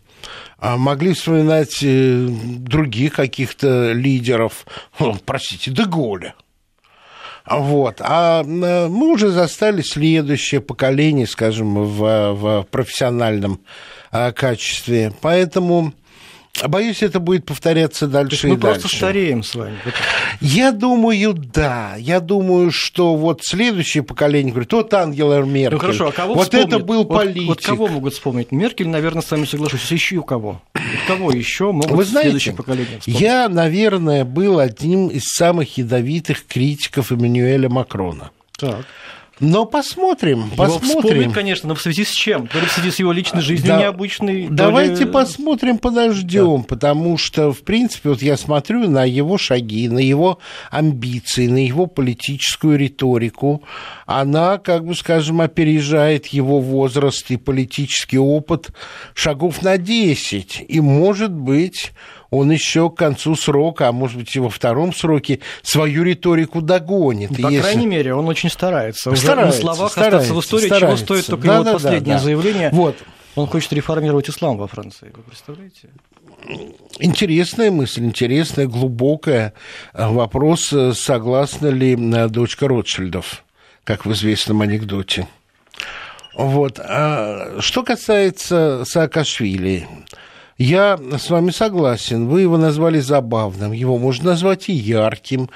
а 0.58 0.76
могли 0.76 1.14
вспоминать 1.14 1.78
э, 1.82 2.26
других 2.28 3.14
каких-то 3.14 3.92
лидеров, 3.92 4.66
простите, 5.24 5.70
Деголя. 5.70 6.34
Вот. 7.46 8.00
А 8.00 8.42
э, 8.42 8.88
мы 8.88 9.12
уже 9.12 9.30
застали 9.30 9.80
следующее 9.80 10.60
поколение, 10.60 11.26
скажем, 11.26 11.74
в, 11.76 12.32
в 12.34 12.66
профессиональном 12.70 13.60
качестве. 14.10 15.12
Поэтому 15.20 15.94
Боюсь, 16.68 17.02
это 17.02 17.20
будет 17.20 17.46
повторяться 17.46 18.06
дальше 18.06 18.48
и 18.48 18.50
мы 18.50 18.56
дальше. 18.56 18.76
Мы 18.76 18.80
просто 18.80 18.96
стареем 18.96 19.42
с 19.42 19.54
вами. 19.54 19.78
Я 20.40 20.72
думаю, 20.72 21.32
да. 21.32 21.94
Я 21.96 22.20
думаю, 22.20 22.70
что 22.70 23.14
вот 23.16 23.40
следующее 23.42 24.02
поколение 24.02 24.52
говорит, 24.52 24.72
вот 24.72 24.92
Ангела 24.92 25.42
Меркель. 25.42 25.76
Ну 25.76 25.78
хорошо, 25.78 26.08
а 26.08 26.12
кого 26.12 26.34
Вот 26.34 26.44
вспомнит? 26.44 26.66
это 26.66 26.78
был 26.80 27.04
политик. 27.06 27.48
Вот, 27.48 27.58
вот 27.58 27.64
кого 27.64 27.88
могут 27.88 28.12
вспомнить? 28.12 28.52
Меркель, 28.52 28.88
наверное, 28.88 29.22
с 29.22 29.30
вами 29.30 29.46
соглашусь. 29.46 29.90
Еще 29.90 30.16
у 30.16 30.22
кого? 30.22 30.60
Кого 31.06 31.32
еще 31.32 31.72
могут 31.72 31.92
Вы 31.92 32.04
знаете, 32.04 32.30
следующее 32.30 32.54
поколение 32.54 32.98
вспомнить? 32.98 33.20
Я, 33.20 33.48
наверное, 33.48 34.24
был 34.24 34.58
одним 34.58 35.08
из 35.08 35.24
самых 35.24 35.78
ядовитых 35.78 36.46
критиков 36.46 37.10
Эммануэля 37.10 37.70
Макрона. 37.70 38.32
Так. 38.58 38.84
Но 39.40 39.64
посмотрим, 39.64 40.44
его 40.52 40.56
посмотрим. 40.56 41.00
Вспомним, 41.00 41.32
конечно, 41.32 41.68
но 41.70 41.74
в 41.74 41.80
связи 41.80 42.04
с 42.04 42.10
чем? 42.10 42.46
То 42.46 42.60
ли 42.60 42.66
в 42.66 42.72
связи 42.72 42.90
с 42.90 42.98
его 42.98 43.10
личной 43.10 43.40
жизнью 43.40 43.72
да, 43.72 43.80
необычной. 43.80 44.48
Давайте 44.50 45.04
ли... 45.04 45.10
посмотрим, 45.10 45.78
подождем, 45.78 46.58
да. 46.58 46.64
потому 46.68 47.16
что, 47.16 47.52
в 47.52 47.62
принципе, 47.62 48.10
вот 48.10 48.20
я 48.20 48.36
смотрю 48.36 48.88
на 48.88 49.04
его 49.04 49.38
шаги, 49.38 49.88
на 49.88 49.98
его 49.98 50.38
амбиции, 50.70 51.46
на 51.46 51.64
его 51.64 51.86
политическую 51.86 52.78
риторику. 52.78 53.62
Она, 54.04 54.58
как 54.58 54.84
бы 54.84 54.94
скажем, 54.94 55.40
опережает 55.40 56.26
его 56.28 56.60
возраст 56.60 57.30
и 57.30 57.36
политический 57.36 58.18
опыт 58.18 58.70
шагов 59.14 59.62
на 59.62 59.78
10. 59.78 60.66
И, 60.68 60.80
может 60.80 61.32
быть, 61.32 61.92
он 62.30 62.50
еще 62.50 62.90
к 62.90 62.94
концу 62.94 63.34
срока, 63.34 63.88
а 63.88 63.92
может 63.92 64.16
быть 64.16 64.34
и 64.34 64.40
во 64.40 64.50
втором 64.50 64.94
сроке, 64.94 65.40
свою 65.62 66.04
риторику 66.04 66.60
догонит. 66.62 67.30
По 67.30 67.48
если... 67.48 67.60
крайней 67.60 67.86
мере, 67.86 68.14
он 68.14 68.28
очень 68.28 68.50
старается. 68.50 69.10
Уже 69.10 69.20
старается, 69.20 69.64
на 69.64 69.74
словах 69.74 69.92
старается, 69.92 70.18
остаться 70.18 70.34
в 70.34 70.40
истории, 70.40 70.66
старается. 70.66 71.04
чего 71.04 71.06
стоит 71.06 71.26
только 71.26 71.46
да, 71.46 71.54
его 71.54 71.64
да, 71.64 71.72
последнее 71.72 72.00
да, 72.00 72.12
да. 72.14 72.18
заявление. 72.18 72.70
Вот. 72.72 72.96
Он 73.36 73.46
хочет 73.46 73.72
реформировать 73.72 74.28
ислам 74.28 74.56
во 74.56 74.66
Франции, 74.66 75.12
вы 75.14 75.22
представляете? 75.22 75.90
Интересная 76.98 77.70
мысль, 77.70 78.04
интересная, 78.04 78.66
глубокая. 78.66 79.52
Вопрос, 79.92 80.74
согласна 80.94 81.68
ли 81.68 81.96
дочка 82.28 82.66
Ротшильдов, 82.66 83.44
как 83.84 84.06
в 84.06 84.12
известном 84.12 84.62
анекдоте. 84.62 85.28
Вот. 86.34 86.80
А 86.80 87.56
что 87.60 87.82
касается 87.82 88.84
Саакашвили, 88.84 89.86
я 90.64 90.98
с 91.16 91.30
вами 91.30 91.52
согласен. 91.52 92.28
Вы 92.28 92.42
его 92.42 92.58
назвали 92.58 93.00
забавным. 93.00 93.72
Его 93.72 93.96
можно 93.96 94.32
назвать 94.32 94.68
и 94.68 94.72
ярким. 94.72 95.48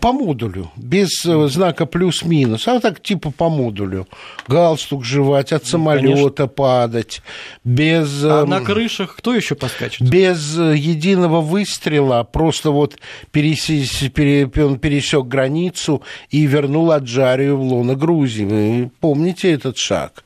По 0.00 0.12
модулю, 0.12 0.70
без 0.76 1.26
э, 1.26 1.48
знака 1.48 1.84
плюс-минус. 1.84 2.68
А 2.68 2.74
вот 2.74 2.82
так 2.82 3.02
типа 3.02 3.32
по 3.32 3.48
модулю. 3.48 4.06
Галстук 4.46 5.04
жевать, 5.04 5.52
от 5.52 5.66
самолета 5.66 6.46
падать. 6.46 7.22
Без... 7.64 8.22
А 8.22 8.42
эм, 8.42 8.50
на 8.50 8.60
крышах 8.60 9.16
кто 9.16 9.34
еще 9.34 9.56
поскачет? 9.56 10.08
Без 10.08 10.56
э, 10.56 10.76
единого 10.76 11.40
выстрела. 11.40 12.22
Просто 12.22 12.70
вот 12.70 12.98
пересек, 13.32 14.16
он 14.64 14.78
пересек 14.78 15.26
границу 15.26 16.02
и 16.30 16.46
вернул 16.46 16.92
Аджарию 16.92 17.56
в 17.56 17.62
лоно 17.62 17.96
Грузии. 17.96 18.44
Вы 18.44 18.90
помните 19.00 19.50
этот 19.50 19.76
шаг? 19.76 20.22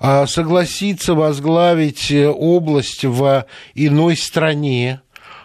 А 0.00 0.26
согласиться 0.26 1.14
возглавить 1.14 2.10
э, 2.10 2.28
область 2.28 3.04
в 3.04 3.46
иной 3.74 4.16
стране, 4.16 5.00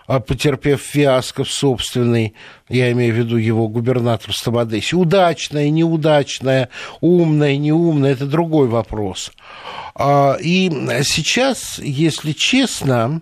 а 0.05 0.19
потерпев 0.19 0.81
фиаско 0.81 1.43
в 1.43 1.51
собственной, 1.51 2.33
я 2.69 2.91
имею 2.91 3.13
в 3.13 3.17
виду 3.17 3.37
его 3.37 3.67
губернаторство 3.67 4.51
в 4.51 4.57
Одессе, 4.57 4.95
удачное, 4.95 5.69
неудачное, 5.69 6.69
умное, 7.01 7.57
неумное, 7.57 8.11
это 8.11 8.25
другой 8.25 8.67
вопрос. 8.67 9.31
А, 9.95 10.37
и 10.39 10.69
сейчас, 11.03 11.79
если 11.79 12.33
честно, 12.33 13.21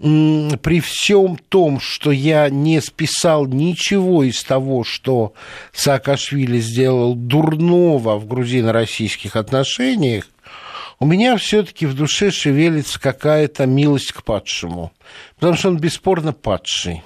при 0.00 0.80
всем 0.80 1.36
том, 1.48 1.80
что 1.80 2.12
я 2.12 2.48
не 2.48 2.80
списал 2.80 3.46
ничего 3.46 4.22
из 4.22 4.44
того, 4.44 4.84
что 4.84 5.34
Саакашвили 5.72 6.60
сделал 6.60 7.16
дурного 7.16 8.16
в 8.16 8.26
грузино-российских 8.26 9.34
отношениях, 9.34 10.28
у 11.00 11.06
меня 11.06 11.36
все-таки 11.36 11.86
в 11.86 11.94
душе 11.94 12.30
шевелится 12.30 13.00
какая-то 13.00 13.66
милость 13.66 14.12
к 14.12 14.22
падшему, 14.22 14.92
потому 15.36 15.56
что 15.56 15.68
он 15.68 15.78
бесспорно 15.78 16.32
падший. 16.32 17.02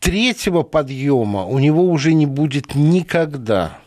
Третьего 0.00 0.62
подъема 0.62 1.44
у 1.44 1.58
него 1.58 1.84
уже 1.84 2.12
не 2.12 2.26
будет 2.26 2.74
никогда. 2.74 3.78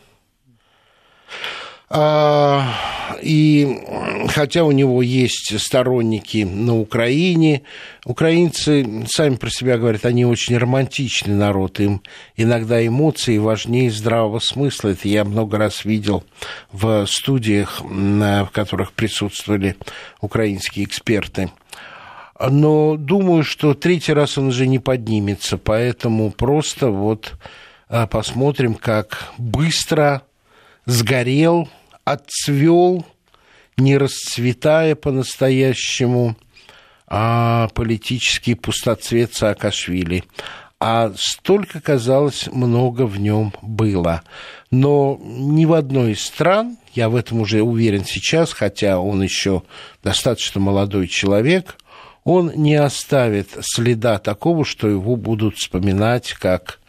А, 1.94 2.72
и 3.20 3.82
хотя 4.28 4.64
у 4.64 4.72
него 4.72 5.02
есть 5.02 5.60
сторонники 5.60 6.42
на 6.42 6.78
Украине, 6.78 7.64
украинцы 8.06 9.04
сами 9.08 9.34
про 9.34 9.50
себя 9.50 9.76
говорят, 9.76 10.06
они 10.06 10.24
очень 10.24 10.56
романтичный 10.56 11.34
народ, 11.34 11.80
им 11.80 12.00
иногда 12.34 12.84
эмоции 12.84 13.36
важнее 13.36 13.90
здравого 13.90 14.38
смысла. 14.38 14.88
Это 14.88 15.06
я 15.06 15.26
много 15.26 15.58
раз 15.58 15.84
видел 15.84 16.24
в 16.72 17.04
студиях, 17.04 17.82
в 17.82 18.48
которых 18.54 18.92
присутствовали 18.92 19.76
украинские 20.22 20.86
эксперты. 20.86 21.50
Но 22.40 22.96
думаю, 22.96 23.44
что 23.44 23.74
третий 23.74 24.14
раз 24.14 24.38
он 24.38 24.48
уже 24.48 24.66
не 24.66 24.78
поднимется, 24.78 25.58
поэтому 25.58 26.30
просто 26.30 26.88
вот 26.88 27.34
а, 27.90 28.06
посмотрим, 28.06 28.74
как 28.76 29.30
быстро 29.36 30.22
сгорел 30.86 31.68
отцвел, 32.04 33.06
не 33.76 33.96
расцветая 33.96 34.94
по-настоящему, 34.94 36.36
а 37.06 37.68
политический 37.74 38.54
пустоцвет 38.54 39.34
Саакашвили. 39.34 40.24
А 40.80 41.12
столько, 41.16 41.80
казалось, 41.80 42.48
много 42.50 43.06
в 43.06 43.20
нем 43.20 43.52
было. 43.62 44.22
Но 44.70 45.20
ни 45.22 45.64
в 45.64 45.74
одной 45.74 46.12
из 46.12 46.24
стран, 46.24 46.76
я 46.92 47.08
в 47.08 47.14
этом 47.14 47.40
уже 47.40 47.62
уверен 47.62 48.04
сейчас, 48.04 48.52
хотя 48.52 48.98
он 48.98 49.22
еще 49.22 49.62
достаточно 50.02 50.60
молодой 50.60 51.06
человек, 51.06 51.76
он 52.24 52.52
не 52.56 52.74
оставит 52.74 53.50
следа 53.60 54.18
такого, 54.18 54.64
что 54.64 54.88
его 54.88 55.16
будут 55.16 55.56
вспоминать 55.56 56.32
как 56.32 56.80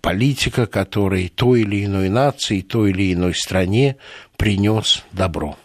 политика, 0.00 0.66
который 0.66 1.28
той 1.28 1.62
или 1.62 1.84
иной 1.84 2.08
нации, 2.08 2.60
той 2.60 2.90
или 2.90 3.12
иной 3.12 3.34
стране 3.34 3.96
принес 4.42 5.04
добро. 5.12 5.56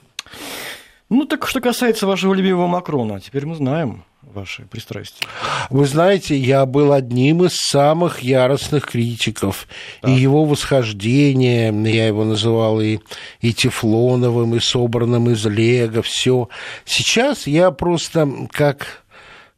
Ну, 1.09 1.25
так 1.25 1.47
что 1.47 1.61
касается 1.61 2.05
вашего 2.05 2.35
любимого 2.35 2.67
Макрона, 2.67 3.19
теперь 3.19 3.47
мы 3.47 3.55
знаем 3.55 4.03
ваши 4.21 4.67
пристрастия. 4.67 5.25
Вы 5.71 5.87
знаете, 5.87 6.37
я 6.37 6.63
был 6.67 6.93
одним 6.93 7.43
из 7.43 7.55
самых 7.55 8.19
яростных 8.19 8.85
критиков. 8.85 9.67
Так. 10.01 10.11
И 10.11 10.13
его 10.13 10.45
восхождение, 10.45 11.73
я 11.91 12.05
его 12.05 12.23
называл 12.23 12.79
и, 12.79 12.99
и 13.41 13.51
тефлоновым, 13.51 14.53
и 14.53 14.59
собранным 14.59 15.27
из 15.31 15.43
лего, 15.47 16.03
все. 16.03 16.47
Сейчас 16.85 17.47
я 17.47 17.71
просто 17.71 18.29
как, 18.51 19.05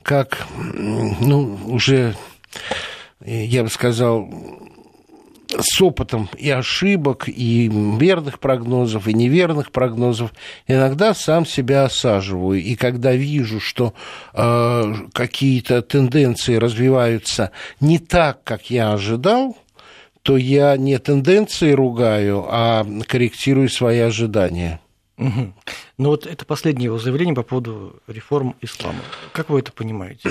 как 0.01 0.47
ну, 0.55 1.59
уже 1.65 2.15
я 3.25 3.63
бы 3.63 3.69
сказал, 3.69 4.29
с 5.57 5.81
опытом 5.81 6.29
и 6.37 6.49
ошибок, 6.49 7.27
и 7.27 7.69
верных 7.97 8.39
прогнозов, 8.39 9.07
и 9.07 9.13
неверных 9.13 9.71
прогнозов, 9.71 10.31
иногда 10.67 11.13
сам 11.13 11.45
себя 11.45 11.85
осаживаю. 11.85 12.61
И 12.61 12.75
когда 12.75 13.13
вижу, 13.13 13.59
что 13.59 13.93
э, 14.33 14.93
какие-то 15.13 15.81
тенденции 15.81 16.55
развиваются 16.55 17.51
не 17.79 17.99
так, 17.99 18.43
как 18.43 18.69
я 18.69 18.93
ожидал, 18.93 19.57
то 20.21 20.37
я 20.37 20.77
не 20.77 20.97
тенденции 20.99 21.71
ругаю, 21.71 22.45
а 22.47 22.85
корректирую 23.07 23.69
свои 23.69 23.99
ожидания. 23.99 24.79
Угу. 25.17 25.53
Ну 25.97 26.09
вот 26.09 26.25
это 26.25 26.45
последнее 26.45 26.85
его 26.85 26.99
заявление 26.99 27.35
по 27.35 27.43
поводу 27.43 28.01
реформ 28.07 28.55
ислама. 28.61 28.99
Как 29.33 29.49
вы 29.49 29.59
это 29.59 29.71
понимаете? 29.71 30.29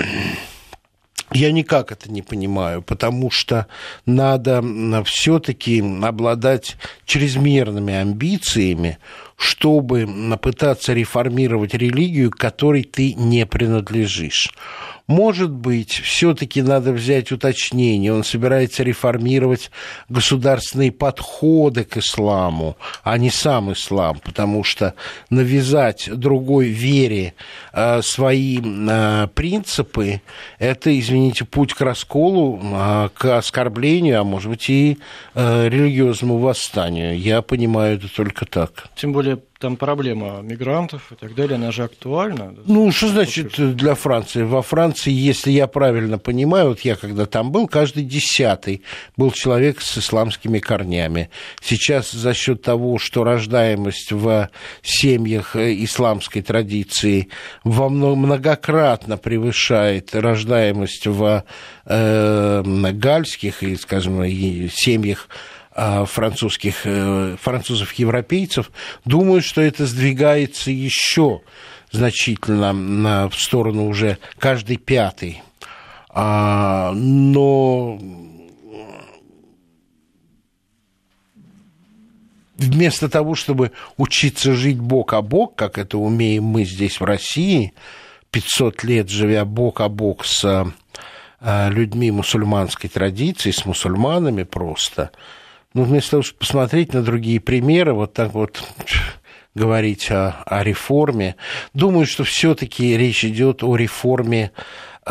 Я 1.31 1.51
никак 1.51 1.91
это 1.91 2.11
не 2.11 2.21
понимаю, 2.21 2.81
потому 2.81 3.29
что 3.29 3.67
надо 4.05 4.63
все-таки 5.03 5.83
обладать 6.01 6.75
чрезмерными 7.05 7.93
амбициями, 7.93 8.97
чтобы 9.37 10.07
пытаться 10.41 10.93
реформировать 10.93 11.73
религию, 11.73 12.31
которой 12.31 12.83
ты 12.83 13.13
не 13.13 13.45
принадлежишь. 13.45 14.49
Может 15.09 15.49
быть, 15.49 15.91
все-таки 15.91 16.61
надо 16.61 16.91
взять 16.91 17.31
уточнение. 17.31 18.13
Он 18.13 18.23
собирается 18.23 18.83
реформировать 18.83 19.71
государственные 20.07 20.91
подходы 20.91 21.83
к 21.83 21.97
исламу, 21.97 22.77
а 23.01 23.17
не 23.17 23.31
сам 23.31 23.73
ислам, 23.73 24.19
потому 24.23 24.63
что 24.63 24.93
навязать 25.31 26.11
другой 26.13 26.67
вере 26.67 27.33
э, 27.73 28.03
свои 28.03 28.61
э, 28.61 29.27
принципы– 29.33 30.21
это, 30.59 30.99
извините, 30.99 31.43
путь 31.43 31.73
к 31.73 31.81
расколу, 31.81 32.61
э, 32.61 33.09
к 33.11 33.35
оскорблению, 33.35 34.21
а 34.21 34.23
может 34.23 34.51
быть 34.51 34.69
и 34.69 34.99
э, 35.33 35.69
религиозному 35.69 36.37
восстанию. 36.37 37.17
Я 37.17 37.41
понимаю 37.41 37.97
это 37.97 38.13
только 38.13 38.45
так. 38.45 38.89
Тем 38.95 39.13
более 39.13 39.39
там 39.59 39.75
проблема 39.75 40.39
мигрантов 40.41 41.11
и 41.11 41.15
так 41.15 41.35
далее, 41.35 41.55
она 41.55 41.71
же 41.71 41.83
актуальна. 41.83 42.55
Ну, 42.65 42.91
что 42.91 43.09
значит 43.09 43.75
для 43.75 43.93
Франции? 43.93 44.43
Во 44.43 44.61
Франции, 44.61 45.11
если 45.11 45.51
я 45.51 45.67
правильно 45.67 46.17
понимаю, 46.17 46.69
вот 46.69 46.79
я 46.81 46.95
когда 46.95 47.25
там 47.25 47.51
был, 47.51 47.67
каждый 47.67 48.03
десятый 48.03 48.83
был 49.17 49.31
человек 49.31 49.81
с 49.81 49.97
исламскими 49.97 50.59
корнями. 50.59 51.29
Сейчас 51.61 52.11
за 52.11 52.33
счет 52.33 52.61
того, 52.61 52.99
что 52.99 53.25
рождаемость 53.25 54.13
в 54.13 54.49
семьях 54.81 55.57
э, 55.57 55.73
исламской 55.83 56.41
традиции 56.41 57.27
во 57.65 57.89
многократно 57.89 59.17
превышает 59.17 60.15
рождаемость 60.15 61.05
в 61.05 61.43
э, 61.85 62.63
гальских 62.93 63.61
и, 63.61 63.75
скажем, 63.75 64.23
семьях 64.23 65.27
французских, 66.05 66.81
э, 66.85 67.37
французов-европейцев, 67.41 68.69
думаю, 69.05 69.41
что 69.41 69.61
это 69.61 69.85
сдвигается 69.85 70.71
еще 70.71 71.41
значительно 71.91 73.29
в 73.29 73.39
сторону 73.39 73.87
уже 73.87 74.17
каждый 74.37 74.75
пятый. 74.75 75.41
А, 76.09 76.91
но 76.93 77.97
вместо 82.57 83.07
того, 83.07 83.35
чтобы 83.35 83.71
учиться 83.95 84.53
жить 84.53 84.79
бок 84.79 85.13
о 85.13 85.21
бок, 85.21 85.55
как 85.55 85.77
это 85.77 85.97
умеем 85.97 86.43
мы 86.43 86.65
здесь 86.65 86.99
в 86.99 87.05
России, 87.05 87.73
500 88.31 88.83
лет 88.83 89.09
живя 89.09 89.45
бок 89.45 89.79
о 89.79 89.87
бок 89.87 90.25
с 90.25 90.43
э, 91.39 91.69
людьми 91.69 92.11
мусульманской 92.11 92.89
традиции, 92.89 93.51
с 93.51 93.65
мусульманами 93.65 94.43
просто– 94.43 95.11
ну, 95.73 95.83
вместо 95.83 96.11
того, 96.11 96.23
чтобы 96.23 96.39
посмотреть 96.39 96.93
на 96.93 97.01
другие 97.01 97.39
примеры, 97.39 97.93
вот 97.93 98.13
так 98.13 98.33
вот 98.33 98.63
говорить 99.55 100.09
о, 100.11 100.43
о 100.45 100.63
реформе. 100.63 101.35
Думаю, 101.73 102.05
что 102.05 102.23
все-таки 102.23 102.97
речь 102.97 103.25
идет 103.25 103.63
о 103.63 103.75
реформе 103.75 104.51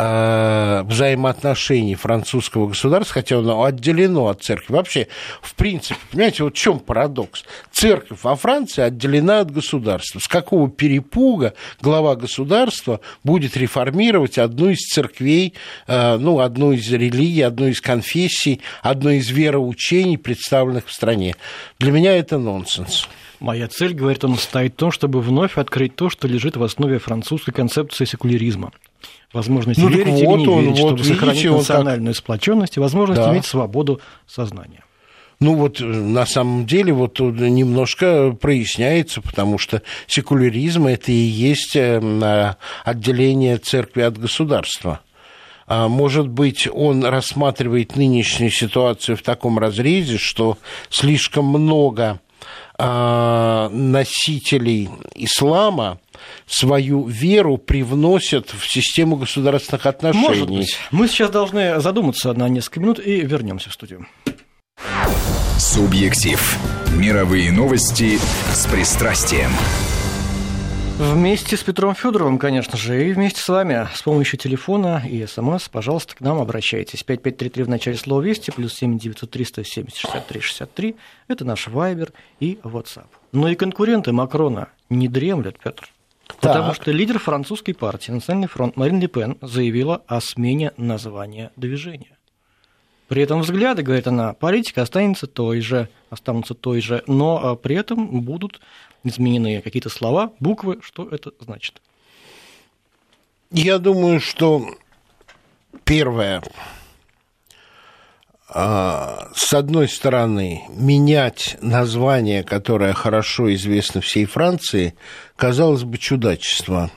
Э, 0.01 0.85
взаимоотношений 0.85 1.97
французского 1.97 2.69
государства, 2.69 3.15
хотя 3.15 3.39
оно 3.39 3.65
отделено 3.65 4.29
от 4.29 4.45
церкви. 4.45 4.75
Вообще, 4.75 5.09
в 5.43 5.57
принципе, 5.57 5.99
понимаете, 6.13 6.45
вот 6.45 6.55
в 6.55 6.57
чем 6.57 6.79
парадокс? 6.79 7.45
Церковь 7.73 8.21
во 8.23 8.37
Франции 8.37 8.83
отделена 8.83 9.41
от 9.41 9.51
государства. 9.51 10.21
С 10.21 10.29
какого 10.29 10.71
перепуга 10.71 11.55
глава 11.81 12.15
государства 12.15 13.01
будет 13.25 13.57
реформировать 13.57 14.39
одну 14.39 14.71
из 14.71 14.87
церквей, 14.87 15.55
э, 15.89 16.17
ну, 16.17 16.39
одну 16.39 16.71
из 16.71 16.89
религий, 16.93 17.43
одну 17.43 17.67
из 17.67 17.81
конфессий, 17.81 18.61
одну 18.83 19.11
из 19.11 19.29
вероучений, 19.31 20.17
представленных 20.17 20.87
в 20.87 20.93
стране? 20.93 21.35
Для 21.81 21.91
меня 21.91 22.17
это 22.17 22.39
нонсенс. 22.39 23.09
Моя 23.41 23.67
цель, 23.67 23.95
говорит 23.95 24.25
он, 24.25 24.37
стоит 24.37 24.75
в 24.75 24.77
том, 24.77 24.93
чтобы 24.93 25.21
вновь 25.21 25.59
открыть 25.59 25.97
то, 25.97 26.09
что 26.09 26.29
лежит 26.29 26.57
в 26.57 26.63
основе 26.63 27.01
французской 27.01 27.51
концепции 27.51 28.05
секуляризма 28.05 28.71
возможность 29.33 29.81
ну, 29.81 29.89
верить 29.89 30.25
вот 30.25 30.41
или 30.41 30.47
не 30.47 30.49
он, 30.49 30.63
верить, 30.63 30.69
вот, 30.69 30.77
чтобы 30.79 31.03
видите, 31.03 31.15
сохранить 31.15 31.51
национальную 31.51 32.15
как... 32.15 32.23
сплоченность 32.23 32.77
и 32.77 32.81
возможность 32.81 33.21
да. 33.21 33.33
иметь 33.33 33.45
свободу 33.45 34.01
сознания. 34.27 34.85
Ну 35.41 35.55
вот 35.55 35.81
э, 35.81 35.85
на 35.85 36.27
самом 36.27 36.67
деле 36.67 36.93
вот 36.93 37.21
немножко 37.21 38.33
проясняется, 38.33 39.21
потому 39.21 39.59
что 39.59 39.83
секуляризм 40.07 40.87
это 40.87 41.13
и 41.13 41.15
есть 41.15 41.77
э, 41.77 42.57
отделение 42.85 43.59
церкви 43.59 44.03
от 44.03 44.19
государства. 44.19 45.01
А 45.67 45.87
может 45.89 46.29
быть, 46.29 46.67
он 46.73 47.05
рассматривает 47.05 47.95
нынешнюю 47.95 48.51
ситуацию 48.51 49.19
в 49.19 49.23
таком 49.23 49.59
разрезе, 49.59 50.17
что 50.17 50.57
слишком 50.89 51.45
много 51.45 52.05
а, 52.13 52.19
носителей 52.79 54.89
ислама 55.15 55.99
свою 56.47 57.07
веру 57.07 57.59
привносят 57.59 58.51
в 58.51 58.71
систему 58.71 59.17
государственных 59.17 59.87
отношений. 59.87 60.29
Может 60.29 60.51
быть. 60.51 60.77
Мы 60.91 61.09
сейчас 61.09 61.31
должны 61.31 61.81
задуматься 61.81 62.33
на 62.33 62.49
несколько 62.49 62.81
минут 62.81 63.01
и 63.01 63.21
вернемся 63.23 63.71
в 63.71 63.73
студию. 63.73 64.07
Субъектив. 65.59 66.59
Мировые 66.95 67.51
новости 67.51 68.19
с 68.53 68.67
пристрастием. 68.67 69.51
Вместе 70.99 71.57
с 71.57 71.63
Петром 71.63 71.95
Федоровым, 71.95 72.39
конечно 72.39 72.77
же, 72.77 73.09
и 73.09 73.13
вместе 73.13 73.41
с 73.41 73.49
вами 73.49 73.87
с 73.95 74.03
помощью 74.03 74.37
телефона 74.37 75.01
и 75.09 75.25
смс, 75.27 75.69
пожалуйста, 75.69 76.17
к 76.17 76.21
нам 76.21 76.41
обращайтесь. 76.41 77.05
5533 77.05 77.63
в 77.63 77.69
начале 77.69 77.97
слова 77.97 78.21
«Вести», 78.21 78.51
плюс 78.51 78.75
7 78.75 78.99
903 78.99 79.45
170 79.45 79.97
63 79.97 80.41
63. 80.41 80.97
Это 81.29 81.45
наш 81.45 81.69
Вайбер 81.69 82.13
и 82.41 82.59
WhatsApp. 82.65 83.07
Но 83.31 83.49
и 83.49 83.55
конкуренты 83.55 84.11
Макрона 84.11 84.71
не 84.91 85.07
дремлют, 85.07 85.61
Петр. 85.63 85.89
Потому 86.41 86.75
что 86.75 86.91
лидер 86.91 87.21
французской 87.21 87.75
партии 87.75 88.11
«Национальный 88.11 88.49
фронт» 88.49 88.77
Марин 88.77 89.01
Ле 89.01 89.07
Пен 89.07 89.39
заявила 89.41 90.03
о 90.09 90.21
смене 90.21 90.73
названия 90.77 91.53
движения. 91.55 92.19
При 93.09 93.23
этом 93.23 93.41
взгляды, 93.41 93.83
говорит 93.83 94.07
она, 94.07 94.35
политика 94.35 94.83
останется 94.83 95.27
той 95.27 95.61
же, 95.61 95.89
останутся 96.11 96.55
той 96.55 96.83
же, 96.83 97.03
но 97.07 97.41
а, 97.43 97.57
при 97.57 97.75
этом 97.75 98.21
будут 98.21 98.61
изменены 99.09 99.61
какие-то 99.61 99.91
слова, 99.91 100.33
буквы. 100.41 100.79
Что 100.83 101.09
это 101.09 101.33
значит? 101.41 101.81
Я 103.51 103.79
думаю, 103.79 104.21
что 104.21 104.69
первое, 105.85 106.43
а, 108.49 109.31
с 109.35 109.53
одной 109.53 109.89
стороны, 109.89 110.63
менять 110.71 111.57
название, 111.61 112.45
которое 112.45 112.93
хорошо 112.93 113.53
известно 113.55 114.01
всей 114.01 114.27
Франции, 114.27 114.95
казалось 115.37 115.85
бы 115.85 115.99
чудачество, 115.99 116.91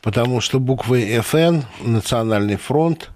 потому 0.00 0.40
что 0.40 0.60
буквы 0.60 1.20
ФН, 1.20 1.60
Национальный 1.80 2.56
фронт, 2.56 3.10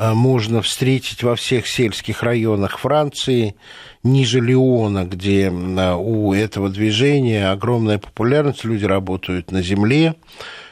можно 0.00 0.62
встретить 0.62 1.22
во 1.22 1.36
всех 1.36 1.66
сельских 1.68 2.22
районах 2.22 2.78
Франции, 2.78 3.54
ниже 4.02 4.40
Леона, 4.40 5.04
где 5.04 5.52
а, 5.52 5.96
у 5.96 6.32
этого 6.32 6.70
движения 6.70 7.50
огромная 7.50 7.98
популярность, 7.98 8.64
люди 8.64 8.86
работают 8.86 9.52
на 9.52 9.60
земле, 9.62 10.14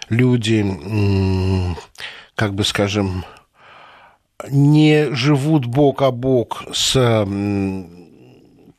люди, 0.09 0.65
как 2.35 2.55
бы 2.55 2.65
скажем, 2.65 3.27
не 4.49 5.13
живут 5.15 5.67
бок 5.67 6.01
о 6.01 6.11
бок 6.11 6.65
с 6.73 7.27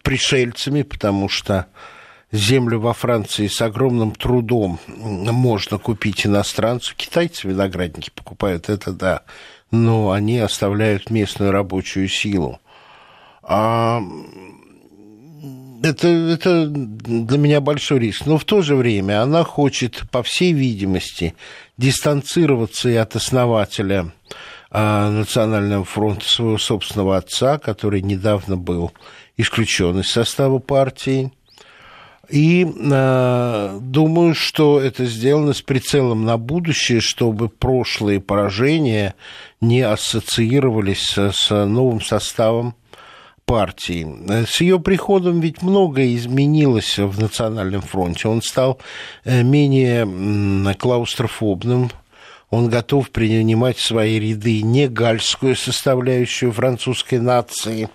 пришельцами, 0.01 0.81
потому 0.81 1.29
что 1.29 1.67
землю 2.31 2.79
во 2.79 2.93
Франции 2.93 3.45
с 3.45 3.61
огромным 3.61 4.13
трудом 4.13 4.79
можно 4.87 5.77
купить 5.77 6.25
иностранцу. 6.25 6.95
Китайцы 6.95 7.47
виноградники 7.47 8.09
покупают, 8.15 8.69
это 8.69 8.91
да 8.91 9.23
но 9.71 10.11
они 10.11 10.39
оставляют 10.39 11.09
местную 11.09 11.51
рабочую 11.51 12.07
силу. 12.07 12.59
А 13.43 14.01
это, 15.81 16.07
это 16.07 16.67
для 16.67 17.37
меня 17.37 17.61
большой 17.61 17.99
риск. 17.99 18.25
Но 18.25 18.37
в 18.37 18.45
то 18.45 18.61
же 18.61 18.75
время 18.75 19.21
она 19.21 19.43
хочет, 19.43 20.03
по 20.11 20.23
всей 20.23 20.53
видимости, 20.53 21.35
дистанцироваться 21.77 22.89
и 22.89 22.95
от 22.95 23.15
основателя 23.15 24.11
а, 24.71 25.09
Национального 25.09 25.85
фронта 25.85 26.27
своего 26.27 26.57
собственного 26.57 27.17
отца, 27.17 27.57
который 27.57 28.01
недавно 28.01 28.57
был 28.57 28.91
исключен 29.37 29.99
из 29.99 30.11
состава 30.11 30.59
партии. 30.59 31.31
И 32.29 32.63
э, 32.65 33.79
думаю, 33.81 34.35
что 34.35 34.79
это 34.79 35.05
сделано 35.05 35.53
с 35.53 35.61
прицелом 35.61 36.25
на 36.25 36.37
будущее, 36.37 37.01
чтобы 37.01 37.49
прошлые 37.49 38.19
поражения 38.19 39.15
не 39.61 39.81
ассоциировались 39.81 41.17
с, 41.17 41.49
новым 41.49 42.01
составом 42.01 42.75
партии. 43.45 44.45
С 44.45 44.61
ее 44.61 44.79
приходом 44.79 45.39
ведь 45.39 45.63
многое 45.63 46.15
изменилось 46.15 46.99
в 46.99 47.19
Национальном 47.19 47.81
фронте. 47.81 48.27
Он 48.27 48.43
стал 48.43 48.79
э, 49.23 49.41
менее 49.41 50.75
клаустрофобным, 50.75 51.89
он 52.49 52.69
готов 52.69 53.11
принимать 53.11 53.77
в 53.77 53.85
свои 53.85 54.19
ряды 54.19 54.61
не 54.63 54.87
гальскую 54.87 55.55
составляющую 55.55 56.51
французской 56.51 57.19
нации. 57.19 57.89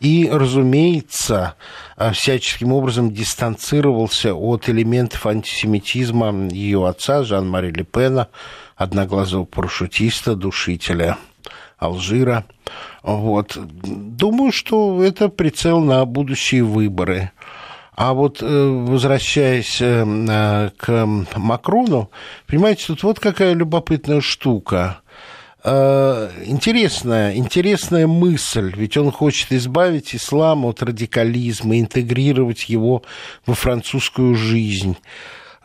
И, 0.00 0.28
разумеется, 0.30 1.54
а, 1.96 2.12
всяческим 2.12 2.72
образом 2.72 3.12
дистанцировался 3.12 4.34
от 4.34 4.68
элементов 4.68 5.26
антисемитизма 5.26 6.48
ее 6.48 6.88
отца 6.88 7.24
Жан-Мари 7.24 7.72
Ле 7.72 7.84
Пена, 7.84 8.28
одноглазого 8.74 9.44
парашютиста, 9.44 10.34
душителя 10.34 11.18
Алжира. 11.76 12.46
Вот. 13.02 13.56
Думаю, 13.56 14.52
что 14.52 15.02
это 15.02 15.28
прицел 15.28 15.80
на 15.80 16.04
будущие 16.06 16.62
выборы. 16.62 17.32
А 18.00 18.14
вот 18.14 18.40
э, 18.40 18.46
возвращаясь 18.46 19.78
э, 19.82 20.06
э, 20.06 20.70
к 20.78 21.06
Макрону, 21.36 22.10
понимаете, 22.46 22.86
тут 22.86 23.02
вот 23.02 23.20
какая 23.20 23.52
любопытная 23.52 24.22
штука. 24.22 25.02
Интересная, 25.62 27.34
интересная 27.36 28.06
мысль, 28.06 28.72
ведь 28.74 28.96
он 28.96 29.12
хочет 29.12 29.52
избавить 29.52 30.14
ислам 30.14 30.64
от 30.64 30.82
радикализма, 30.82 31.78
интегрировать 31.78 32.70
его 32.70 33.02
во 33.44 33.52
французскую 33.52 34.34
жизнь 34.34 34.96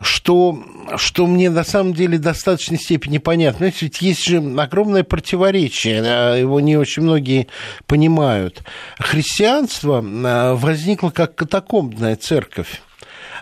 что, 0.00 0.62
что 0.96 1.26
мне 1.26 1.48
на 1.50 1.64
самом 1.64 1.94
деле 1.94 2.18
в 2.18 2.20
достаточной 2.20 2.78
степени 2.78 3.18
понятно. 3.18 3.58
Знаете, 3.58 3.78
ведь 3.82 4.02
есть 4.02 4.24
же 4.24 4.38
огромное 4.58 5.04
противоречие, 5.04 6.40
его 6.40 6.60
не 6.60 6.76
очень 6.76 7.02
многие 7.02 7.48
понимают. 7.86 8.62
Христианство 8.98 10.04
а, 10.04 10.54
возникло 10.54 11.10
как 11.10 11.34
катакомбная 11.34 12.16
церковь. 12.16 12.82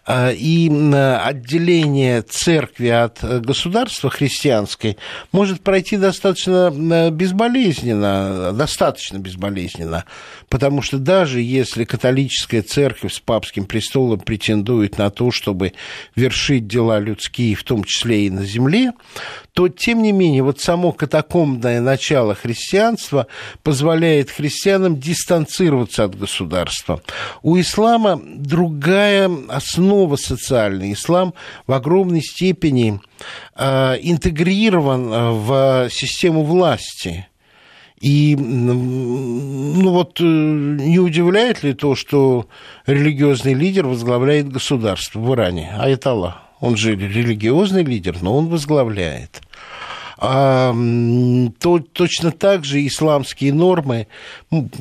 А, 0.06 0.30
и 0.30 0.68
отделение 0.68 2.20
церкви 2.20 2.88
от 2.88 3.24
государства 3.40 4.10
христианской 4.10 4.98
может 5.32 5.62
пройти 5.62 5.96
достаточно 5.96 6.70
безболезненно, 7.10 8.52
достаточно 8.52 9.16
безболезненно, 9.16 10.04
потому 10.50 10.82
что 10.82 10.98
даже 10.98 11.40
если 11.40 11.84
католическая 11.84 12.60
церковь 12.60 13.14
с 13.14 13.20
папским 13.20 13.64
престолом 13.64 14.20
претендует 14.20 14.98
на 14.98 15.08
то, 15.08 15.30
чтобы 15.30 15.72
вершить 16.14 16.66
дела 16.66 16.98
людские, 16.98 17.54
в 17.54 17.64
том 17.64 17.82
числе 17.82 18.26
и 18.26 18.30
на 18.30 18.44
земле, 18.44 18.92
то, 19.54 19.68
тем 19.68 20.02
не 20.02 20.12
менее, 20.12 20.42
вот 20.42 20.60
само 20.60 20.92
катакомбное 20.92 21.80
начало 21.80 22.34
христианства 22.34 23.26
позволяет 23.62 24.30
христианам 24.30 25.00
дистанцироваться 25.00 26.04
от 26.04 26.18
государства. 26.18 27.00
У 27.42 27.58
ислама 27.58 28.20
другая 28.22 29.30
основа 29.48 29.93
социальная. 30.16 30.92
Ислам 30.92 31.34
в 31.66 31.72
огромной 31.72 32.22
степени 32.22 33.01
э, 33.57 33.97
интегрирован 34.03 35.09
в 35.11 35.88
систему 35.90 36.42
власти– 36.45 37.26
И 38.05 38.36
ну 38.36 39.90
вот 39.92 40.20
не 40.20 40.99
удивляет 40.99 41.62
ли 41.62 41.72
то, 41.72 41.95
что 41.95 42.47
религиозный 42.86 43.55
лидер 43.55 43.86
возглавляет 43.86 44.53
государство 44.53 45.20
в 45.20 45.32
Иране, 45.32 45.72
Аятолла? 45.78 46.42
Он 46.61 46.76
же 46.76 46.97
религиозный 46.97 47.82
лидер, 47.82 48.16
но 48.20 48.36
он 48.36 48.49
возглавляет 48.49 49.40
а, 50.18 50.74
то, 51.60 51.78
точно 51.78 52.30
так 52.30 52.64
же 52.64 52.86
исламские 52.86 53.52
нормы, 53.52 54.06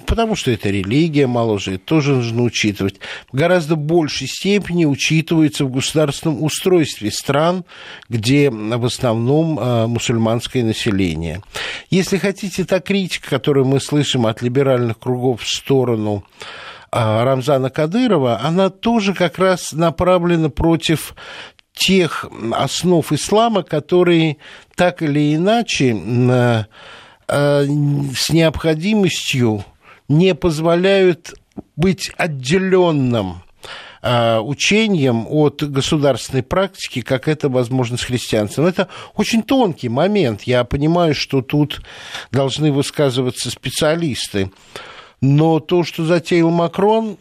потому 0.05 0.36
что 0.36 0.51
это 0.51 0.69
религия, 0.69 1.27
мало 1.27 1.59
же, 1.59 1.77
тоже 1.77 2.15
нужно 2.15 2.43
учитывать, 2.43 2.99
в 3.31 3.36
гораздо 3.36 3.75
большей 3.75 4.27
степени 4.27 4.86
учитываются 4.86 5.65
в 5.65 5.71
государственном 5.71 6.43
устройстве 6.43 7.11
стран, 7.11 7.65
где 8.09 8.49
в 8.49 8.86
основном 8.86 9.57
а, 9.59 9.88
мусульманское 9.88 10.63
население. 10.63 11.41
Если 11.89 12.17
хотите, 12.17 12.65
та 12.65 12.79
критика, 12.79 13.29
которую 13.29 13.65
мы 13.65 13.79
слышим 13.79 14.25
от 14.25 14.41
либеральных 14.41 14.99
кругов 14.99 15.41
в 15.41 15.47
сторону 15.47 16.23
а, 16.95 17.23
Рамзана 17.25 17.71
Кадырова, 17.71 18.39
она 18.43 18.69
тоже 18.69 19.15
как 19.15 19.39
раз 19.39 19.73
направлена 19.73 20.49
против 20.49 21.15
тех 21.74 22.26
основ 22.51 23.11
ислама, 23.11 23.63
которые 23.63 24.38
так 24.76 25.01
или 25.01 25.36
иначе 25.36 25.95
э, 25.95 26.63
с 27.28 28.30
необходимостью 28.30 29.65
не 30.07 30.36
позволяют 30.36 31.34
быть 31.76 32.11
отделенным 32.17 33.43
э, 34.01 34.39
учением 34.39 35.26
от 35.28 35.63
государственной 35.63 36.43
практики, 36.43 37.01
как 37.01 37.28
это 37.28 37.49
возможно 37.49 37.97
с 37.97 38.03
христианством. 38.03 38.65
Это 38.65 38.88
очень 39.15 39.43
тонкий 39.43 39.89
момент. 39.89 40.43
Я 40.43 40.63
понимаю, 40.63 41.15
что 41.15 41.41
тут 41.41 41.82
должны 42.32 42.71
высказываться 42.71 43.49
специалисты. 43.49 44.51
Но 45.26 45.61
то, 45.61 45.86
что 45.86 46.03
затеял 46.03 46.49
Макрон, 46.49 47.17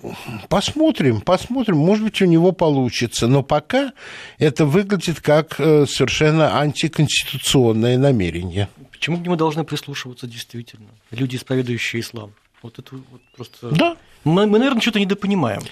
посмотрим, 0.49 1.21
посмотрим, 1.21 1.77
может 1.77 2.03
быть, 2.03 2.21
у 2.21 2.25
него 2.25 2.51
получится. 2.51 3.29
Но 3.29 3.45
пока 3.45 3.93
это 4.39 4.67
выглядит 4.67 5.21
как 5.21 5.61
э, 5.61 5.87
совершенно 5.87 6.59
антиконституционное 6.59 7.97
намерение. 7.97 8.69
Почему 8.91 9.19
к 9.19 9.21
нему 9.21 9.37
должны 9.37 9.63
прислушиваться 9.63 10.27
действительно 10.27 10.89
люди, 11.13 11.37
исповедующие 11.37 12.03
ислам? 12.03 12.33
Вот 12.61 12.81
это 12.81 12.97
вот 12.97 13.21
просто... 13.37 13.69
Да. 13.71 13.97
Мы, 14.25 14.47
мы 14.47 14.59
наверное, 14.59 14.81
что-то 14.81 14.99
недопонимаем. 14.99 15.63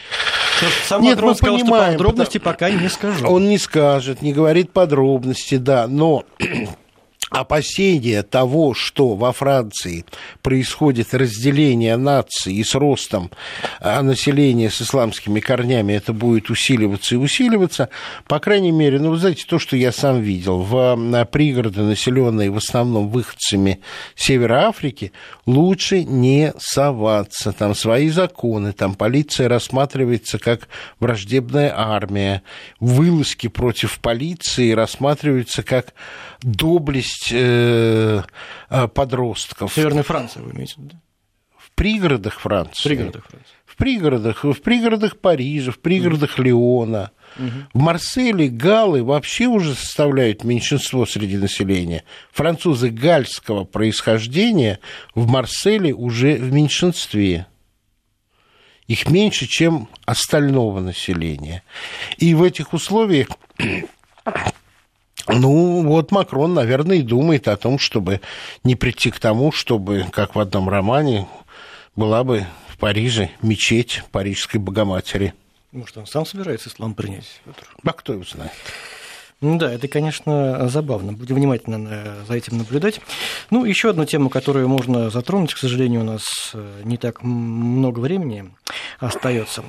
Сам 0.87 1.03
Нет, 1.03 1.17
Макрон 1.17 1.31
мы 1.31 1.35
сказал, 1.37 1.59
понимаем, 1.59 1.95
что 1.95 1.99
подробности 1.99 2.39
пока 2.39 2.71
не 2.71 2.89
скажу. 2.89 3.27
Он 3.27 3.49
не 3.49 3.59
скажет, 3.59 4.23
не 4.23 4.33
говорит 4.33 4.71
подробности, 4.71 5.57
да, 5.57 5.89
но 5.89 6.25
опасения 7.31 8.23
того, 8.23 8.75
что 8.75 9.15
во 9.15 9.33
Франции 9.33 10.05
происходит 10.43 11.15
разделение 11.15 11.97
нации 11.97 12.55
и 12.55 12.65
с 12.65 12.75
ростом 12.75 13.31
а, 13.81 14.03
населения 14.03 14.69
с 14.69 14.83
исламскими 14.83 15.41
корнями 15.41 15.93
это 15.93 16.13
будет 16.13 16.51
усиливаться 16.51 17.15
и 17.15 17.19
усиливаться, 17.19 17.89
по 18.27 18.41
крайней 18.41 18.73
мере, 18.73 18.99
ну, 18.99 19.11
вы 19.11 19.17
знаете, 19.17 19.45
то, 19.47 19.59
что 19.59 19.77
я 19.77 19.93
сам 19.93 20.21
видел, 20.21 20.59
в 20.59 21.25
пригороды, 21.31 21.83
населенные 21.83 22.51
в 22.51 22.57
основном 22.57 23.09
выходцами 23.09 23.81
Севера 24.17 24.67
Африки, 24.67 25.13
лучше 25.47 26.05
не 26.05 26.53
соваться. 26.59 27.53
Там 27.53 27.75
свои 27.75 28.09
законы, 28.11 28.73
там 28.73 28.95
полиция 28.95 29.49
рассматривается 29.49 30.39
как 30.39 30.69
враждебная 30.99 31.73
армия. 31.77 32.43
Вылазки 32.81 33.49
против 33.49 34.01
полиции 34.01 34.73
рассматриваются 34.73 35.63
как 35.63 35.95
доблесть 36.43 37.31
э, 37.33 38.23
э, 38.69 38.89
подростков. 38.89 39.75
Северной 39.75 40.03
Франции 40.03 40.41
вы 40.41 40.53
имеете 40.53 40.75
в 40.77 40.79
виду? 40.79 40.97
В 41.57 41.71
пригородах 41.73 42.41
Франции. 42.41 42.81
В 42.81 42.85
пригородах 42.85 43.25
Франции. 43.27 43.55
В 43.65 43.77
пригородах, 43.77 44.45
в 44.45 44.61
пригородах 44.63 45.19
Парижа, 45.19 45.73
в 45.73 45.79
пригородах 45.79 46.39
mm. 46.39 46.43
Леона. 46.45 47.11
В 47.73 47.79
Марселе 47.79 48.49
галы 48.49 49.05
вообще 49.05 49.47
уже 49.47 49.75
составляют 49.75 50.45
меньшинство 50.45 51.07
среди 51.07 51.37
населения. 51.37 52.05
Французы 52.33 52.91
гальского 52.91 53.65
происхождения 53.65 54.81
в 55.15 55.29
Марселе 55.29 55.95
уже 55.95 56.35
в 56.35 56.53
меньшинстве. 56.53 57.47
Их 58.89 59.09
меньше, 59.09 59.47
чем 59.47 59.89
остального 60.05 60.81
населения. 60.81 61.63
И 62.19 62.35
в 62.35 62.43
этих 62.43 62.73
условиях 62.73 63.29
ну, 65.29 65.83
вот 65.87 66.11
Макрон, 66.11 66.55
наверное, 66.55 66.97
и 66.97 67.03
думает 67.03 67.49
о 67.49 67.57
том, 67.57 67.79
чтобы 67.79 68.21
не 68.65 68.77
прийти 68.77 69.11
к 69.11 69.19
тому, 69.19 69.53
чтобы, 69.53 70.07
как 70.13 70.35
в 70.35 70.41
одном 70.41 70.69
романе, 70.69 71.27
была 71.97 72.25
бы 72.25 72.47
в 72.69 72.79
Париже 72.79 73.31
мечеть 73.43 74.03
Парижской 74.13 74.61
Богоматери. 74.61 75.35
Может, 75.73 75.99
он 75.99 76.07
сам 76.07 76.27
собирается 76.27 76.69
ислам 76.69 76.95
принять? 76.95 77.41
А 77.85 77.93
кто 77.93 78.15
его 78.15 78.25
знает? 78.25 78.53
Ну 79.41 79.57
да, 79.57 79.73
это, 79.73 79.89
конечно, 79.89 80.69
забавно. 80.69 81.13
Будем 81.15 81.37
внимательно 81.37 82.17
за 82.29 82.35
этим 82.35 82.59
наблюдать. 82.59 83.01
Ну, 83.51 83.65
еще 83.65 83.89
одну 83.89 84.05
тему, 84.05 84.29
которую 84.29 84.69
можно 84.69 85.09
затронуть, 85.09 85.55
к 85.55 85.59
сожалению, 85.59 86.03
у 86.03 86.05
нас 86.05 86.23
э, 86.53 86.83
не 86.85 86.99
так 86.99 87.23
много 87.23 88.01
времени 88.01 88.51
остается. 88.99 89.65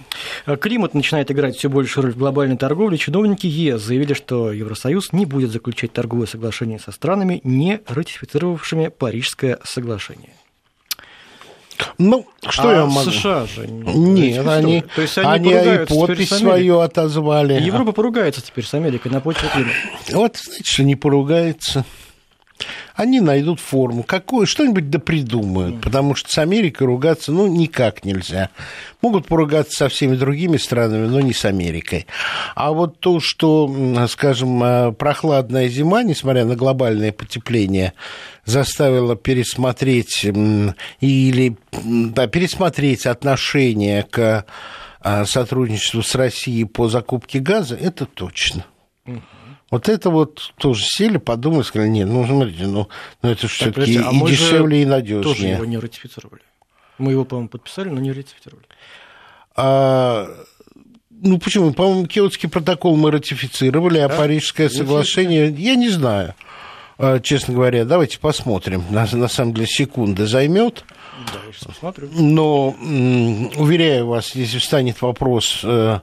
Климат 0.59 0.93
начинает 0.93 1.31
играть 1.31 1.55
все 1.55 1.69
большую 1.69 2.03
роль 2.03 2.13
в 2.13 2.17
глобальной 2.17 2.57
торговле. 2.57 2.97
Чиновники 2.97 3.47
ЕС 3.47 3.81
заявили, 3.81 4.13
что 4.13 4.51
Евросоюз 4.51 5.13
не 5.13 5.25
будет 5.25 5.51
заключать 5.51 5.93
торговые 5.93 6.27
соглашения 6.27 6.77
со 6.77 6.91
странами, 6.91 7.39
не 7.45 7.79
ратифицировавшими 7.87 8.89
Парижское 8.89 9.59
соглашение. 9.63 10.33
Ну, 11.97 12.25
что 12.49 12.69
а 12.69 12.73
я 12.73 12.85
могу? 12.85 13.11
США 13.11 13.45
же 13.45 13.67
Нет, 13.67 14.47
они, 14.47 14.83
То 14.95 15.01
есть 15.01 15.17
они, 15.17 15.53
они 15.53 15.83
и 15.83 15.85
подпись 15.85 16.29
свою 16.29 16.79
отозвали. 16.79 17.61
Европа 17.61 17.91
поругается 17.91 18.41
теперь 18.41 18.65
с 18.65 18.73
Америкой 18.73 19.11
на 19.11 19.21
почве 19.21 19.49
климата. 19.53 19.75
Вот, 20.11 20.37
знаете, 20.37 20.71
что 20.71 20.83
не 20.83 20.95
поругается 20.95 21.85
они 22.95 23.19
найдут 23.19 23.59
форму, 23.59 24.03
какую, 24.03 24.47
что-нибудь 24.47 24.89
да 24.89 24.99
придумают, 24.99 25.81
потому 25.81 26.15
что 26.15 26.29
с 26.29 26.37
Америкой 26.37 26.87
ругаться, 26.87 27.31
ну, 27.31 27.47
никак 27.47 28.05
нельзя. 28.05 28.49
Могут 29.01 29.27
поругаться 29.27 29.75
со 29.77 29.89
всеми 29.89 30.15
другими 30.15 30.57
странами, 30.57 31.07
но 31.07 31.21
не 31.21 31.33
с 31.33 31.45
Америкой. 31.45 32.05
А 32.55 32.71
вот 32.71 32.99
то, 32.99 33.19
что, 33.19 34.07
скажем, 34.09 34.63
э, 34.63 34.91
прохладная 34.91 35.67
зима, 35.69 36.03
несмотря 36.03 36.45
на 36.45 36.55
глобальное 36.55 37.11
потепление, 37.11 37.93
заставила 38.45 39.15
пересмотреть 39.15 40.25
или 40.99 41.55
да, 41.71 42.27
пересмотреть 42.27 43.05
отношение 43.05 44.03
к 44.03 44.45
э, 45.03 45.25
сотрудничеству 45.25 46.03
с 46.03 46.15
Россией 46.15 46.65
по 46.65 46.87
закупке 46.89 47.39
газа, 47.39 47.75
это 47.75 48.05
точно. 48.05 48.65
Вот 49.71 49.87
это 49.87 50.09
вот 50.09 50.53
тоже 50.57 50.83
сели, 50.85 51.17
подумали, 51.17 51.63
сказали, 51.63 51.87
нет, 51.87 52.07
ну, 52.07 52.27
смотрите, 52.27 52.67
ну, 52.67 52.89
ну 53.23 53.29
это 53.29 53.43
же 53.43 53.47
все-таки 53.47 53.97
а 53.97 54.11
и 54.11 54.19
дешевле, 54.27 54.81
и 54.83 54.85
надежнее. 54.85 55.23
тоже 55.23 55.47
его 55.47 55.65
не 55.65 55.77
ратифицировали. 55.77 56.41
Мы 56.97 57.13
его, 57.13 57.23
по-моему, 57.23 57.47
подписали, 57.47 57.87
но 57.87 58.01
не 58.01 58.11
ратифицировали. 58.11 58.65
А, 59.55 60.27
ну, 61.09 61.39
почему? 61.39 61.73
По-моему, 61.73 62.05
Киотский 62.05 62.49
протокол 62.49 62.97
мы 62.97 63.11
ратифицировали, 63.11 63.99
а 63.99 64.09
Парижское 64.09 64.67
соглашение, 64.67 65.49
я 65.49 65.75
не 65.75 65.87
знаю, 65.87 66.35
а, 66.97 67.19
честно 67.19 67.53
говоря. 67.53 67.85
Давайте 67.85 68.19
посмотрим. 68.19 68.83
На, 68.89 69.07
на 69.11 69.29
самом 69.29 69.53
деле, 69.53 69.67
секунда 69.67 70.27
займет. 70.27 70.83
Да, 71.27 71.39
я 71.47 71.53
сейчас 71.53 71.67
посмотрю. 71.67 72.09
Но, 72.11 72.71
уверяю 73.55 74.07
вас, 74.07 74.35
если 74.35 74.57
встанет 74.57 75.01
вопрос 75.01 75.61
э, 75.63 75.99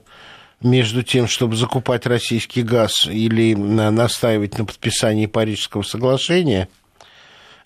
между 0.61 1.03
тем, 1.03 1.29
чтобы 1.29 1.57
закупать 1.57 2.07
российский 2.07 2.63
газ 2.63 3.07
или 3.07 3.55
настаивать 3.55 4.59
на 4.59 4.65
подписании 4.65 5.27
Парижского 5.27 5.83
соглашения, 5.83 6.69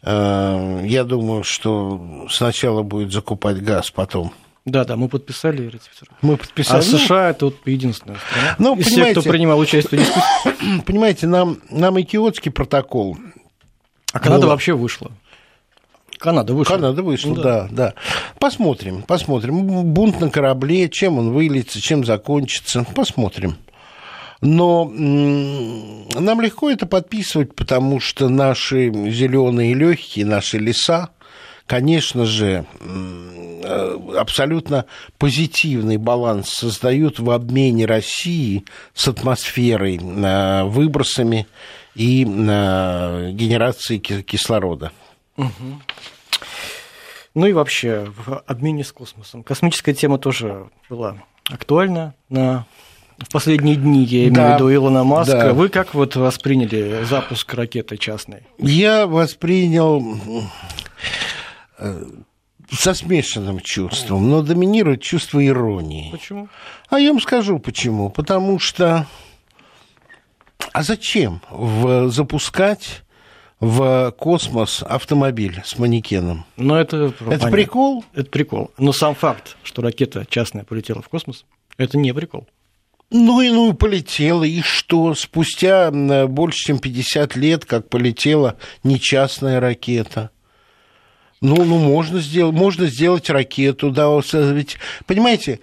э, 0.03 0.83
я 0.85 1.05
думаю, 1.05 1.45
что 1.45 2.27
сначала 2.31 2.83
будет 2.83 3.13
закупать 3.13 3.63
газ, 3.63 3.91
потом. 3.91 4.33
Да, 4.65 4.85
да, 4.85 4.97
мы 4.97 5.09
подписали 5.09 5.67
ратифицировали. 5.67 6.19
Мы 6.23 6.37
подписали. 6.37 6.79
А 6.79 6.83
США 6.83 7.31
это 7.31 7.47
вот 7.47 7.57
единственная 7.67 8.19
страна. 8.19 8.57
Ну, 8.59 8.77
из 8.77 8.95
тех, 8.95 9.11
кто 9.11 9.23
принимал 9.23 9.59
участие 9.59 10.01
в 10.01 10.05
дискуссии. 10.05 10.81
Понимаете, 10.87 11.27
нам, 11.27 11.59
нам 11.69 11.99
и 11.99 12.05
Киотский 12.05 12.53
протокол. 12.53 13.17
А 14.13 14.21
Канада 14.21 14.45
ну, 14.45 14.49
вообще 14.51 14.75
вышла. 14.75 15.11
Канада 16.23 16.55
вышла. 16.55 16.75
Канада 16.77 17.03
вышла, 17.03 17.35
да. 17.35 17.43
да, 17.43 17.69
да. 17.71 17.95
Посмотрим, 18.39 19.03
посмотрим. 19.03 19.93
Бунт 19.93 20.21
на 20.21 20.31
корабле, 20.31 20.89
чем 20.89 21.19
он 21.19 21.33
выльется, 21.33 21.81
чем 21.81 22.05
закончится. 22.05 22.87
Посмотрим. 22.95 23.57
Но 24.41 24.85
нам 24.85 26.41
легко 26.41 26.71
это 26.71 26.87
подписывать, 26.87 27.55
потому 27.55 27.99
что 27.99 28.29
наши 28.29 28.93
зеленые 29.11 29.75
легкие, 29.75 30.25
наши 30.25 30.59
леса, 30.59 31.11
конечно 31.67 32.25
же, 32.25 32.67
э, 32.81 33.99
абсолютно 34.17 34.85
позитивный 35.19 35.97
баланс 35.97 36.51
создают 36.51 37.19
в 37.19 37.31
обмене 37.31 37.87
России 37.87 38.65
с 38.95 39.09
атмосферой, 39.09 39.99
э, 39.99 40.65
выбросами 40.65 41.47
и 41.95 42.25
э, 42.25 43.31
генерацией 43.33 44.01
кислорода. 44.23 44.93
Угу. 45.37 45.81
Ну 47.35 47.47
и 47.47 47.53
вообще 47.53 48.13
в 48.25 48.43
обмене 48.47 48.85
с 48.85 48.93
космосом. 48.93 49.43
Космическая 49.43 49.95
тема 49.95 50.19
тоже 50.19 50.69
была 50.89 51.17
актуальна 51.51 52.15
на 52.29 52.67
в 53.19 53.31
последние 53.31 53.77
дни, 53.77 54.05
я 54.05 54.21
имею 54.23 54.35
да, 54.35 54.51
в 54.53 54.55
виду 54.55 54.75
Илона 54.75 55.05
Маска. 55.05 55.39
Да. 55.39 55.53
Вы 55.53 55.69
как 55.69 55.95
вот 55.95 56.17
восприняли 56.17 57.05
запуск 57.05 57.53
ракеты 57.55 57.97
частной? 57.97 58.43
Я 58.59 59.07
воспринял 59.07 60.03
э, 61.79 62.05
со 62.71 62.95
смешанным 62.95 63.61
чувством, 63.61 64.29
но 64.29 64.43
доминирует 64.43 65.03
чувство 65.03 65.45
иронии. 65.45 66.11
Почему? 66.11 66.49
А 66.89 66.99
я 66.99 67.11
вам 67.11 67.21
скажу 67.21 67.59
почему. 67.59 68.11
Потому 68.11 68.59
что... 68.59 69.07
А 70.73 70.83
зачем 70.83 71.43
в... 71.51 72.09
запускать 72.09 73.03
в 73.63 74.11
космос 74.19 74.83
автомобиль 74.83 75.63
с 75.65 75.79
манекеном? 75.79 76.45
Но 76.57 76.81
это, 76.81 76.97
это 76.97 77.25
понятно. 77.25 77.51
прикол? 77.53 78.05
Это 78.13 78.29
прикол. 78.29 78.73
Но 78.77 78.93
сам 78.93 79.15
факт, 79.15 79.57
что 79.63 79.83
ракета 79.83 80.27
частная 80.29 80.65
полетела 80.65 81.01
в 81.01 81.09
космос, 81.09 81.45
это 81.79 81.97
не 81.97 82.13
прикол. 82.13 82.49
Ну 83.11 83.41
и 83.41 83.51
ну 83.51 83.71
и 83.71 83.75
полетела, 83.75 84.43
и 84.43 84.63
что? 84.63 85.15
Спустя 85.15 85.93
больше, 86.27 86.59
чем 86.65 86.81
50 86.81 87.37
лет, 87.37 87.65
как 87.65 87.89
полетела 87.89 88.57
нечастная 88.83 89.61
ракета. 89.61 90.31
Ну, 91.41 91.65
ну 91.65 91.79
можно 91.79 92.21
сделать, 92.21 92.55
можно 92.55 92.87
сделать 92.87 93.31
ракету, 93.31 93.91
да, 93.91 94.09
ведь, 94.33 94.77
понимаете, 95.07 95.61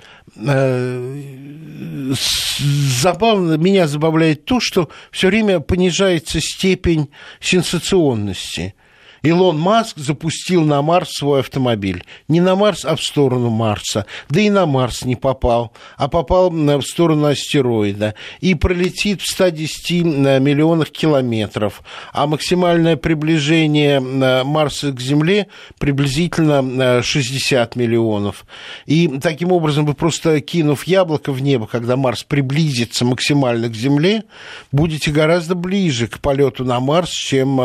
забавно, 2.15 3.53
меня 3.57 3.87
забавляет 3.87 4.45
то, 4.45 4.59
что 4.59 4.89
все 5.11 5.27
время 5.27 5.59
понижается 5.59 6.39
степень 6.41 7.09
сенсационности. 7.39 8.75
Илон 9.21 9.59
Маск 9.59 9.97
запустил 9.97 10.63
на 10.63 10.81
Марс 10.81 11.09
свой 11.11 11.41
автомобиль. 11.41 12.03
Не 12.27 12.41
на 12.41 12.55
Марс, 12.55 12.85
а 12.85 12.95
в 12.95 13.01
сторону 13.01 13.49
Марса. 13.49 14.05
Да 14.29 14.39
и 14.41 14.49
на 14.49 14.65
Марс 14.65 15.03
не 15.03 15.15
попал, 15.15 15.71
а 15.97 16.07
попал 16.07 16.49
в 16.49 16.81
сторону 16.81 17.27
астероида. 17.27 18.15
И 18.39 18.55
пролетит 18.55 19.21
в 19.21 19.27
110 19.29 19.91
миллионах 20.39 20.89
километров. 20.91 21.83
А 22.13 22.27
максимальное 22.27 22.95
приближение 22.95 23.99
Марса 23.99 24.91
к 24.91 25.01
Земле 25.01 25.47
приблизительно 25.77 27.01
60 27.01 27.75
миллионов. 27.75 28.45
И 28.85 29.07
таким 29.21 29.51
образом 29.51 29.85
вы 29.85 29.93
просто 29.93 30.39
кинув 30.41 30.85
яблоко 30.85 31.31
в 31.31 31.41
небо, 31.41 31.67
когда 31.67 31.95
Марс 31.95 32.23
приблизится 32.23 33.05
максимально 33.05 33.69
к 33.69 33.75
Земле, 33.75 34.23
будете 34.71 35.11
гораздо 35.11 35.55
ближе 35.55 36.07
к 36.07 36.19
полету 36.19 36.63
на 36.65 36.79
Марс, 36.79 37.11
чем 37.11 37.59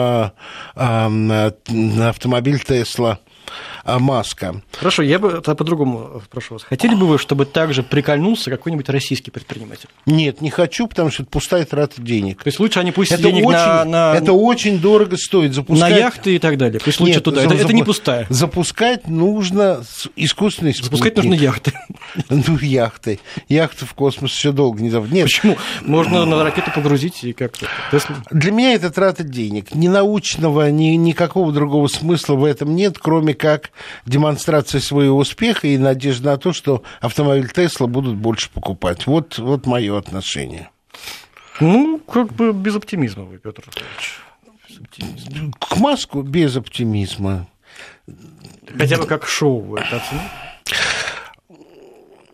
автомобиль 1.49 2.61
Тесла 2.61 3.19
Маска. 3.87 4.63
Хорошо, 4.73 5.03
я 5.03 5.19
бы 5.19 5.41
по-другому 5.43 6.23
прошу 6.31 6.55
вас. 6.55 6.65
Хотели 6.65 6.95
бы 6.95 7.07
вы, 7.07 7.19
чтобы 7.19 7.45
также 7.45 7.83
прикольнулся 7.83 8.51
какой-нибудь 8.51 8.89
российский 8.89 9.31
предприниматель? 9.31 9.89
Нет, 10.07 10.41
не 10.41 10.51
хочу, 10.51 10.87
потому 10.87 11.11
что 11.11 11.23
это 11.23 11.31
пустая 11.31 11.65
трата 11.65 12.01
денег. 12.01 12.43
То 12.43 12.49
есть 12.49 12.59
лучше 12.59 12.81
они 12.81 12.93
пусть 12.93 13.13
это 13.13 13.23
денег 13.23 13.47
очень, 13.47 13.59
на, 13.59 13.85
на... 13.85 14.15
Это 14.15 14.33
очень 14.33 14.79
дорого 14.79 15.17
стоит. 15.17 15.55
Запускать... 15.55 15.91
На 15.91 15.97
яхты 15.97 16.37
и 16.37 16.39
так 16.39 16.57
далее. 16.57 16.81
Пусть 16.85 17.01
лучше 17.01 17.15
Нет, 17.15 17.25
туда. 17.25 17.43
За, 17.43 17.47
это, 17.47 17.57
это 17.57 17.73
не 17.73 17.83
пустая. 17.83 18.27
Запускать 18.31 19.09
нужно 19.09 19.85
искусственный 20.17 20.73
спутник. 20.73 20.91
Запускать 20.91 21.17
нужно 21.17 21.35
яхты. 21.35 21.73
Ну, 22.31 22.59
яхты. 22.59 23.21
Яхты 23.49 23.87
в 23.87 23.95
космос 23.95 24.35
еще 24.35 24.53
долго 24.53 24.81
не 24.83 24.91
зовут. 24.91 25.11
Нет. 25.11 25.25
Почему? 25.25 25.57
Можно 25.83 26.25
на 26.25 26.43
ракету 26.43 26.71
погрузить 26.75 27.23
и 27.25 27.33
как-то. 27.33 27.67
Для 28.31 28.51
меня 28.51 28.75
это 28.75 28.91
трата 28.91 29.25
денег. 29.25 29.75
Ни 29.75 29.89
научного, 29.89 30.71
ни 30.71 30.97
никакого 30.97 31.53
другого 31.53 31.89
смысла 31.89 32.35
в 32.35 32.45
этом 32.45 32.75
нет, 32.75 32.99
кроме 32.99 33.35
как 33.35 33.71
демонстрация 34.07 34.81
своего 34.81 35.19
успеха 35.19 35.67
и 35.67 35.79
надежда 35.79 36.33
на 36.33 36.37
то, 36.39 36.53
что 36.53 36.83
автомобиль 37.01 37.51
Тесла 37.51 37.87
будут 37.87 38.17
больше 38.17 38.51
покупать. 38.51 39.07
Вот, 39.07 39.39
вот 39.39 39.67
мое 39.67 39.97
отношение. 39.99 40.71
Ну, 41.61 41.99
как 41.99 42.33
бы 42.33 42.53
без 42.53 42.77
оптимизма 42.77 43.25
вы, 43.25 43.39
Петр 43.39 43.65
К 45.61 45.77
Маску 45.77 46.23
без 46.23 46.57
оптимизма. 46.57 47.47
Хотя 48.77 48.99
бы 48.99 49.07
как 49.07 49.27
шоу 49.27 49.61
вы 49.61 49.79
это 49.79 49.97
оцените? 49.97 50.31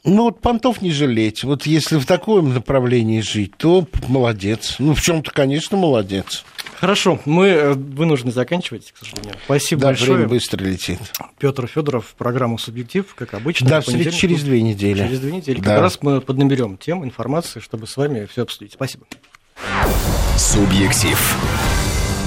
Ну, 0.05 0.25
вот 0.25 0.41
понтов 0.41 0.81
не 0.81 0.93
жалеть. 0.93 1.45
Вот 1.45 1.67
если 1.67 1.99
в 1.99 2.07
таком 2.07 2.55
направлении 2.55 3.21
жить, 3.21 3.57
то 3.57 3.87
молодец. 4.09 4.77
Ну, 4.79 4.95
в 4.95 5.01
чем-то, 5.03 5.31
конечно, 5.31 5.77
молодец. 5.77 6.45
Хорошо, 6.81 7.21
мы 7.27 7.49
э, 7.49 7.73
вынуждены 7.75 8.33
заканчивать, 8.33 8.93
к 8.93 8.97
сожалению. 8.97 9.35
Спасибо 9.45 9.83
да, 9.83 9.89
большое. 9.89 10.13
время 10.13 10.29
быстро 10.29 10.65
летит. 10.65 10.99
Петр 11.39 11.67
Федоров, 11.67 12.15
программа 12.17 12.57
«Субъектив», 12.57 13.15
как 13.15 13.35
обычно. 13.35 13.69
Да, 13.69 13.83
через 13.83 14.43
две 14.43 14.63
недели. 14.63 14.99
Через 14.99 15.21
две 15.21 15.33
недели. 15.33 15.61
Да. 15.61 15.75
Как 15.75 15.81
раз 15.83 15.99
мы 16.01 16.23
поднаберем 16.23 16.79
тем 16.79 17.05
информации, 17.05 17.61
чтобы 17.61 17.87
с 17.87 17.97
вами 17.99 18.27
все 18.31 18.43
обсудить. 18.43 18.73
Спасибо. 18.73 19.05
Субъектив. 20.39 21.19